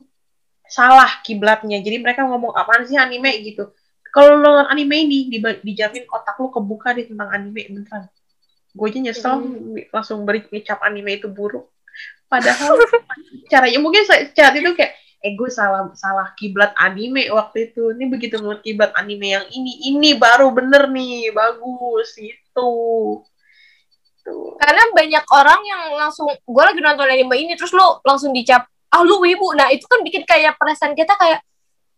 salah 0.67 1.21
kiblatnya. 1.25 1.79
Jadi 1.83 1.99
mereka 2.01 2.25
ngomong 2.27 2.53
apaan 2.55 2.87
sih 2.87 2.97
anime 2.97 3.29
gitu. 3.43 3.71
Kalau 4.13 4.37
lo 4.37 4.45
nonton 4.45 4.67
anime 4.69 4.95
ini 5.09 5.17
dijamin 5.65 6.05
otak 6.05 6.37
lo 6.37 6.53
kebuka 6.53 6.93
di 6.93 7.09
tentang 7.09 7.33
anime 7.33 7.61
beneran. 7.69 8.05
Gue 8.73 8.89
aja 8.89 8.99
nyesel 9.01 9.33
langsung 9.93 10.25
beri 10.25 10.45
ngecap 10.49 10.81
anime 10.85 11.17
itu 11.17 11.29
buruk. 11.29 11.69
Padahal 12.29 12.77
caranya 13.51 13.79
mungkin 13.81 14.05
sa- 14.05 14.29
saat 14.33 14.53
itu 14.57 14.73
kayak 14.73 14.93
eh 15.23 15.33
gue 15.39 15.49
salah 15.49 15.87
salah 15.97 16.33
kiblat 16.37 16.73
anime 16.77 17.25
waktu 17.33 17.73
itu. 17.73 17.93
Ini 17.93 18.05
begitu 18.09 18.37
ngeliat 18.37 18.61
kiblat 18.61 18.91
anime 18.97 19.33
yang 19.33 19.45
ini 19.49 19.93
ini 19.93 20.13
baru 20.17 20.49
bener 20.53 20.89
nih 20.89 21.33
bagus 21.33 22.13
gitu. 22.17 22.71
Tuh. 24.23 24.55
karena 24.55 24.79
banyak 24.95 25.25
orang 25.35 25.59
yang 25.67 25.81
langsung 25.99 26.31
gue 26.31 26.63
lagi 26.63 26.79
nonton 26.79 27.11
anime 27.11 27.35
ini 27.43 27.59
terus 27.59 27.75
lo 27.75 27.99
langsung 28.07 28.31
dicap 28.31 28.71
ah 28.93 29.01
lu 29.01 29.17
wibu. 29.25 29.57
Nah 29.57 29.73
itu 29.73 29.89
kan 29.89 30.05
bikin 30.05 30.21
kayak 30.23 30.53
perasaan 30.61 30.93
kita 30.93 31.17
kayak 31.17 31.41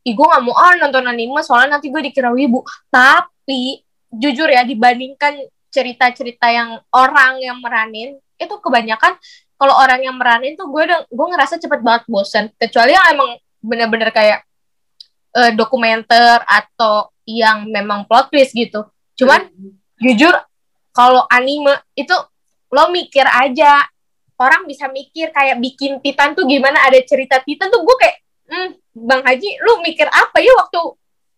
ih 0.05 0.13
gue 0.13 0.27
gak 0.27 0.43
mau 0.45 0.55
ah 0.55 0.77
nonton 0.79 1.03
anime 1.03 1.41
soalnya 1.43 1.77
nanti 1.77 1.91
gue 1.91 1.99
dikira 1.99 2.31
wibu. 2.31 2.63
Tapi 2.87 3.83
jujur 4.15 4.47
ya 4.47 4.63
dibandingkan 4.63 5.43
cerita-cerita 5.67 6.47
yang 6.47 6.79
orang 6.95 7.43
yang 7.43 7.59
meranin 7.59 8.15
itu 8.39 8.55
kebanyakan 8.63 9.19
kalau 9.59 9.75
orang 9.75 10.03
yang 10.03 10.15
meranin 10.15 10.55
tuh 10.55 10.71
gue 10.71 10.83
udah 10.87 11.03
gue 11.07 11.27
ngerasa 11.35 11.59
cepet 11.59 11.79
banget 11.83 12.03
bosan 12.07 12.47
kecuali 12.55 12.95
yang 12.95 13.07
emang 13.11 13.29
bener-bener 13.59 14.09
kayak 14.15 14.47
eh, 15.35 15.51
dokumenter 15.51 16.43
atau 16.47 17.11
yang 17.27 17.67
memang 17.67 18.07
plot 18.07 18.31
twist 18.31 18.55
gitu. 18.55 18.87
Cuman 19.19 19.47
jujur 19.99 20.31
kalau 20.95 21.27
anime 21.27 21.75
itu 21.95 22.13
lo 22.71 22.91
mikir 22.91 23.25
aja 23.27 23.83
orang 24.35 24.67
bisa 24.67 24.91
mikir 24.91 25.31
kayak 25.31 25.57
bikin 25.63 26.03
Titan 26.03 26.35
tuh 26.35 26.43
gimana 26.43 26.83
ada 26.83 26.99
cerita 27.03 27.39
Titan 27.39 27.71
tuh 27.71 27.81
gue 27.83 27.95
kayak 27.99 28.17
hmm, 28.51 28.69
Bang 29.07 29.23
Haji 29.23 29.49
lu 29.63 29.79
mikir 29.83 30.07
apa 30.07 30.39
ya 30.43 30.51
waktu 30.55 30.79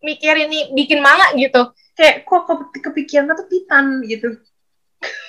mikir 0.02 0.34
ini 0.46 0.74
bikin 0.74 1.02
manga? 1.02 1.34
gitu. 1.34 1.74
Kayak 1.98 2.30
kok 2.30 2.46
ke- 2.46 2.82
kepikirannya 2.86 3.34
tuh 3.34 3.48
Titan 3.50 4.06
gitu. 4.06 4.30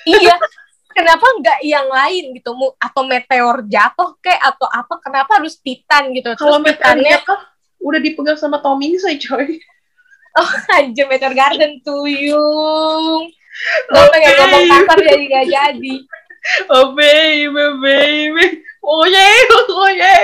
iya. 0.05 0.37
Kenapa 0.89 1.21
nggak 1.21 1.59
yang 1.63 1.85
lain 1.85 2.33
gitu? 2.33 2.51
Mu- 2.57 2.75
atau 2.81 3.05
meteor 3.05 3.61
jatuh 3.69 4.17
kayak 4.19 4.41
atau 4.41 4.67
apa? 4.67 4.97
Kenapa 4.99 5.37
harus 5.37 5.61
Titan 5.61 6.11
gitu? 6.13 6.33
Kalau 6.35 6.57
meteornya 6.59 7.21
kan 7.21 7.39
udah 7.79 8.01
dipegang 8.01 8.35
sama 8.35 8.59
Tommy 8.59 8.97
saya 8.97 9.15
coy. 9.15 9.61
oh 10.37 10.51
anjir 10.77 11.05
meteor 11.05 11.33
garden 11.37 11.81
tuyung. 11.85 13.29
Gue 13.89 14.01
Oke. 14.01 14.11
pengen 14.13 14.33
ngomong 14.37 14.63
kasar 14.69 14.97
jadi 15.01 15.25
gak 15.25 15.45
jadi 15.49 15.95
Oh 16.73 16.95
baby, 16.95 17.51
baby. 17.83 18.45
Oh 18.79 19.03
yeah, 19.05 19.43
oh 19.69 19.91
yeah. 19.91 20.23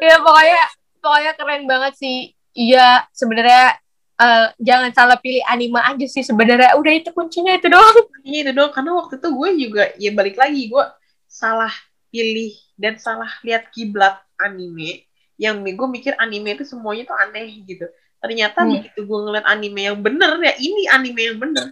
ya 0.00 0.16
pokoknya 0.22 0.62
pokoknya 1.02 1.32
keren 1.34 1.62
banget 1.66 1.92
sih 1.98 2.16
iya 2.54 3.04
sebenarnya 3.10 3.74
eh, 4.16 4.46
jangan 4.62 4.90
salah 4.94 5.18
pilih 5.18 5.42
anime 5.48 5.80
aja 5.82 6.06
sih 6.06 6.22
sebenarnya 6.22 6.76
udah 6.78 6.92
itu 6.94 7.10
kuncinya 7.12 7.52
itu 7.56 7.66
doang 7.68 7.96
Iya 8.26 8.50
itu 8.50 8.52
dong, 8.54 8.70
karena 8.74 8.90
waktu 8.98 9.18
itu 9.22 9.28
gue 9.30 9.50
juga 9.66 9.82
ya 9.98 10.10
balik 10.14 10.36
lagi 10.38 10.66
gue 10.66 10.84
salah 11.26 11.70
pilih 12.10 12.54
dan 12.74 12.98
salah 12.98 13.30
lihat 13.42 13.70
kiblat 13.70 14.18
anime 14.38 15.06
yang 15.36 15.60
gue 15.62 15.88
mikir 15.90 16.16
anime 16.18 16.56
itu 16.56 16.64
semuanya 16.64 17.06
tuh 17.06 17.16
aneh 17.18 17.60
gitu. 17.66 17.86
Ternyata 18.18 18.64
Hmm. 18.64 18.72
begitu 18.72 19.00
gue 19.04 19.18
ngeliat 19.20 19.46
anime 19.46 19.80
yang 19.84 19.98
bener 20.00 20.32
ya 20.42 20.54
ini 20.58 20.82
anime 20.90 21.20
yang 21.22 21.38
bener. 21.38 21.66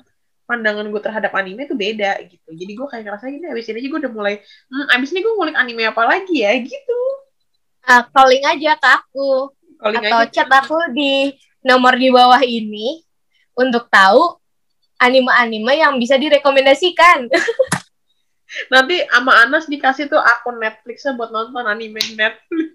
Pandangan 0.44 0.84
gue 0.92 1.00
terhadap 1.00 1.32
anime 1.32 1.64
itu 1.64 1.76
beda 1.76 2.20
gitu. 2.28 2.48
Jadi 2.52 2.72
gue 2.76 2.86
kayak 2.88 3.04
ngerasa 3.08 3.24
gini 3.32 3.48
abis 3.48 3.68
ini 3.72 3.80
aja 3.80 3.88
gue 3.88 4.00
udah 4.04 4.12
mulai, 4.12 4.34
hmm, 4.40 4.86
abis 4.92 5.08
ini 5.16 5.20
gue 5.24 5.32
ngulik 5.32 5.56
anime 5.56 5.82
apa 5.88 6.02
lagi 6.04 6.36
ya 6.44 6.52
gitu. 6.60 7.00
Ah, 7.84 8.04
calling 8.08 8.44
aja 8.44 8.80
ke 8.80 8.88
aku 8.88 9.52
Calling 9.76 10.04
atau 10.04 10.20
aja. 10.24 10.32
chat 10.32 10.48
aku 10.48 10.76
di 10.96 11.36
nomor 11.60 11.96
di 11.96 12.08
bawah 12.08 12.40
ini 12.40 13.04
untuk 13.56 13.88
tahu 13.92 14.40
anime-anime 14.96 15.76
yang 15.76 16.00
bisa 16.00 16.16
direkomendasikan 16.16 17.28
Nanti 18.72 19.02
sama 19.10 19.32
Anas 19.44 19.66
dikasih 19.66 20.06
tuh 20.06 20.20
akun 20.20 20.62
Netflixnya 20.62 21.18
buat 21.18 21.34
nonton 21.34 21.66
anime 21.66 21.98
Netflix. 22.14 22.74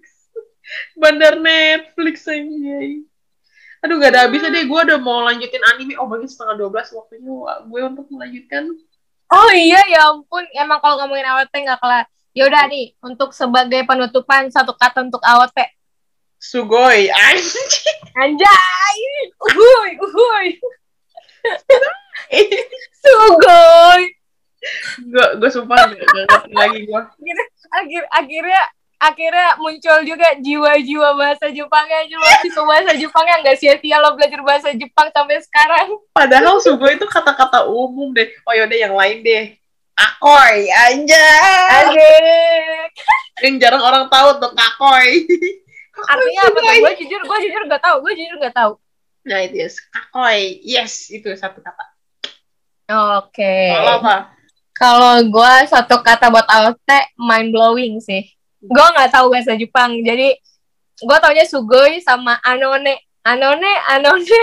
Bandar 1.00 1.40
Netflix 1.40 2.28
aja. 2.28 2.76
Aduh 3.80 3.96
gak 3.96 4.12
ada 4.12 4.28
habisnya 4.28 4.52
deh. 4.52 4.64
Gue 4.68 4.80
udah 4.84 4.98
mau 5.00 5.24
lanjutin 5.24 5.64
anime. 5.72 5.96
Oh 5.96 6.06
bagi 6.08 6.28
setengah 6.28 6.56
12 6.68 6.96
waktunya 6.96 7.32
gue 7.66 7.80
untuk 7.84 8.06
melanjutkan. 8.12 8.64
oh 9.30 9.52
iya 9.54 9.78
ya 9.86 10.10
ampun 10.10 10.42
emang 10.58 10.82
kalau 10.82 10.98
ngomongin 10.98 11.22
AWT 11.22 11.54
nggak 11.54 11.78
kelar 11.78 12.02
Yaudah 12.30 12.70
nih, 12.70 12.94
untuk 13.02 13.34
sebagai 13.34 13.82
penutupan 13.82 14.46
satu 14.54 14.70
kata 14.78 15.02
untuk 15.02 15.18
AOT. 15.18 15.66
Sugoi. 16.38 17.10
Anjing. 17.10 17.98
Anjay! 18.14 18.98
Uhuy, 19.50 19.90
uhuy. 19.98 20.46
Sugoi. 23.02 24.02
gue 25.00 25.26
gue 25.40 25.50
sumpah 25.50 25.88
gak, 25.88 26.04
gak 26.04 26.52
lagi 26.52 26.84
gue. 26.84 27.02
Akhir, 27.72 28.02
akhirnya 28.12 28.62
akhirnya 29.00 29.56
muncul 29.56 29.98
juga 30.04 30.36
jiwa-jiwa 30.36 31.16
bahasa 31.16 31.48
Jepangnya 31.48 32.04
juga 32.04 32.28
siswa 32.44 32.68
bahasa 32.68 32.92
Jepangnya 32.92 33.40
nggak 33.40 33.56
sia-sia 33.56 33.96
lo 33.96 34.12
belajar 34.12 34.40
bahasa 34.44 34.68
Jepang 34.76 35.08
sampai 35.08 35.40
sekarang 35.40 35.88
Padahal 36.12 36.60
sugoi 36.60 37.00
itu 37.00 37.08
kata-kata 37.08 37.64
umum 37.64 38.12
deh. 38.12 38.28
Oh 38.44 38.52
yaudah 38.52 38.76
yang 38.76 38.92
lain 38.92 39.24
deh. 39.24 39.56
Anjay. 39.96 40.68
Asik 41.72 42.92
Yang 43.40 43.54
jarang 43.64 43.80
orang 43.80 44.04
tahu 44.12 44.36
tuh 44.36 44.52
kakoi. 44.52 45.24
artinya 46.00 46.40
apa 46.48 46.58
tuh 46.60 46.74
gue 46.80 46.92
jujur 47.04 47.20
gue 47.20 47.38
jujur 47.44 47.62
nggak 47.68 47.82
tahu 47.84 47.96
gue 48.00 48.12
jujur 48.16 48.36
nggak 48.40 48.56
tahu 48.56 48.72
Nah 49.20 49.44
itu 49.44 49.60
yes, 49.60 49.76
kakoi. 49.92 50.60
Yes, 50.64 51.12
itu 51.12 51.28
satu 51.36 51.60
kata. 51.60 51.84
oke 53.20 53.56
Kalau 53.76 53.94
apa? 54.00 54.16
kalau 54.72 55.14
gue 55.20 55.54
satu 55.68 56.00
kata 56.00 56.32
buat 56.32 56.48
AOT 56.48 56.88
mind 57.20 57.52
blowing 57.52 58.00
sih 58.00 58.24
gue 58.60 58.86
nggak 58.94 59.10
tahu 59.10 59.26
bahasa 59.32 59.56
Jepang 59.56 59.96
jadi 60.04 60.36
gue 61.00 61.16
taunya 61.20 61.48
sugoi 61.48 62.04
sama 62.04 62.36
anone 62.44 63.00
anone 63.24 63.72
anone 63.88 64.42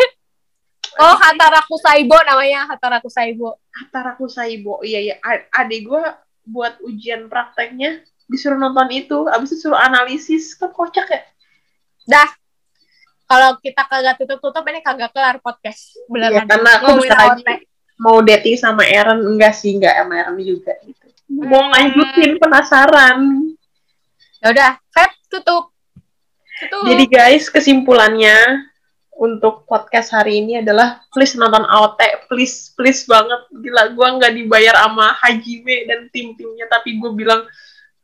oh 0.97 1.15
hataraku 1.21 1.77
saibo 1.77 2.17
namanya 2.25 2.65
hataraku 2.65 3.09
saibo 3.09 3.57
Hataraku 3.77 4.25
Saibo. 4.25 4.81
Iya, 4.81 4.99
iya. 5.05 5.15
Adik 5.53 5.85
gue 5.85 6.03
buat 6.49 6.81
ujian 6.81 7.29
prakteknya 7.29 8.01
disuruh 8.25 8.57
nonton 8.57 8.89
itu. 8.89 9.29
Abis 9.29 9.53
itu 9.53 9.69
suruh 9.69 9.77
analisis. 9.77 10.57
Kan 10.57 10.73
kocak 10.73 11.07
ya? 11.07 11.21
dah 12.07 12.29
kalau 13.27 13.59
kita 13.59 13.83
kagak 13.83 14.15
tutup-tutup 14.15 14.63
ini 14.71 14.79
kagak 14.79 15.11
kelar 15.11 15.43
podcast 15.43 15.91
Iya, 15.91 16.07
beneran 16.07 16.47
karena 16.47 16.69
aku 16.79 16.87
bentar 17.03 17.35
mau 17.99 18.17
dating 18.23 18.55
sama 18.55 18.87
Aaron. 18.87 19.27
Enggak 19.27 19.53
sih, 19.59 19.75
enggak 19.75 19.93
sama 19.99 20.13
Aaron 20.23 20.39
juga 20.39 20.73
gitu. 20.87 21.05
Mau 21.27 21.67
Hmm. 21.67 21.71
lanjutin 21.75 22.31
penasaran. 22.39 23.19
Ya 24.43 24.47
udah 24.53 24.71
Feb 24.93 25.11
tutup 25.29 25.73
tutup 26.57 26.83
Jadi 26.89 27.05
guys, 27.09 27.49
kesimpulannya 27.53 28.65
untuk 29.17 29.65
podcast 29.65 30.13
hari 30.13 30.45
ini 30.45 30.61
adalah 30.61 31.01
please 31.09 31.33
nonton 31.33 31.65
AOT, 31.65 32.29
please 32.29 32.73
please 32.77 33.01
banget. 33.09 33.49
Gila, 33.49 33.97
gua 33.97 34.17
nggak 34.21 34.33
dibayar 34.37 34.77
sama 34.77 35.17
Hajime 35.25 35.89
dan 35.89 36.05
tim-timnya, 36.13 36.69
tapi 36.69 37.01
gue 37.01 37.11
bilang 37.17 37.41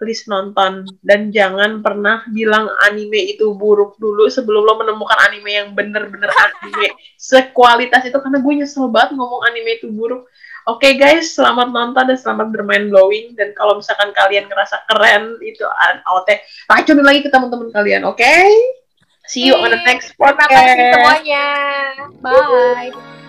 please 0.01 0.25
nonton 0.25 0.89
dan 1.05 1.29
jangan 1.29 1.79
pernah 1.86 2.25
bilang 2.34 2.67
anime 2.84 3.38
itu 3.38 3.53
buruk 3.55 3.95
dulu 4.01 4.27
sebelum 4.27 4.65
lo 4.65 4.73
menemukan 4.81 5.15
anime 5.31 5.47
yang 5.53 5.69
bener-bener 5.71 6.27
anime 6.27 6.91
sekualitas 7.15 8.03
itu 8.03 8.17
karena 8.19 8.41
gue 8.41 8.53
nyesel 8.57 8.89
banget 8.89 9.15
ngomong 9.15 9.45
anime 9.47 9.79
itu 9.79 9.88
buruk. 9.93 10.27
Oke 10.64 10.95
guys, 10.95 11.36
selamat 11.36 11.76
nonton 11.76 12.07
dan 12.07 12.16
selamat 12.16 12.55
bermain 12.55 12.88
blowing 12.88 13.36
dan 13.36 13.51
kalau 13.51 13.76
misalkan 13.76 14.16
kalian 14.16 14.47
ngerasa 14.47 14.80
keren 14.88 15.36
itu 15.43 15.68
AOT, 15.68 16.39
racunin 16.72 17.03
lagi 17.03 17.20
ke 17.20 17.28
teman-teman 17.28 17.68
kalian, 17.76 18.07
oke? 18.07 18.36
See 19.28 19.47
you 19.47 19.55
on 19.55 19.72
the 19.72 19.80
next 19.84 20.16
terima 20.16 20.36
podcast. 20.36 20.51
kasih 20.51 20.84
semuanya 20.95 21.45
bye 22.20 23.22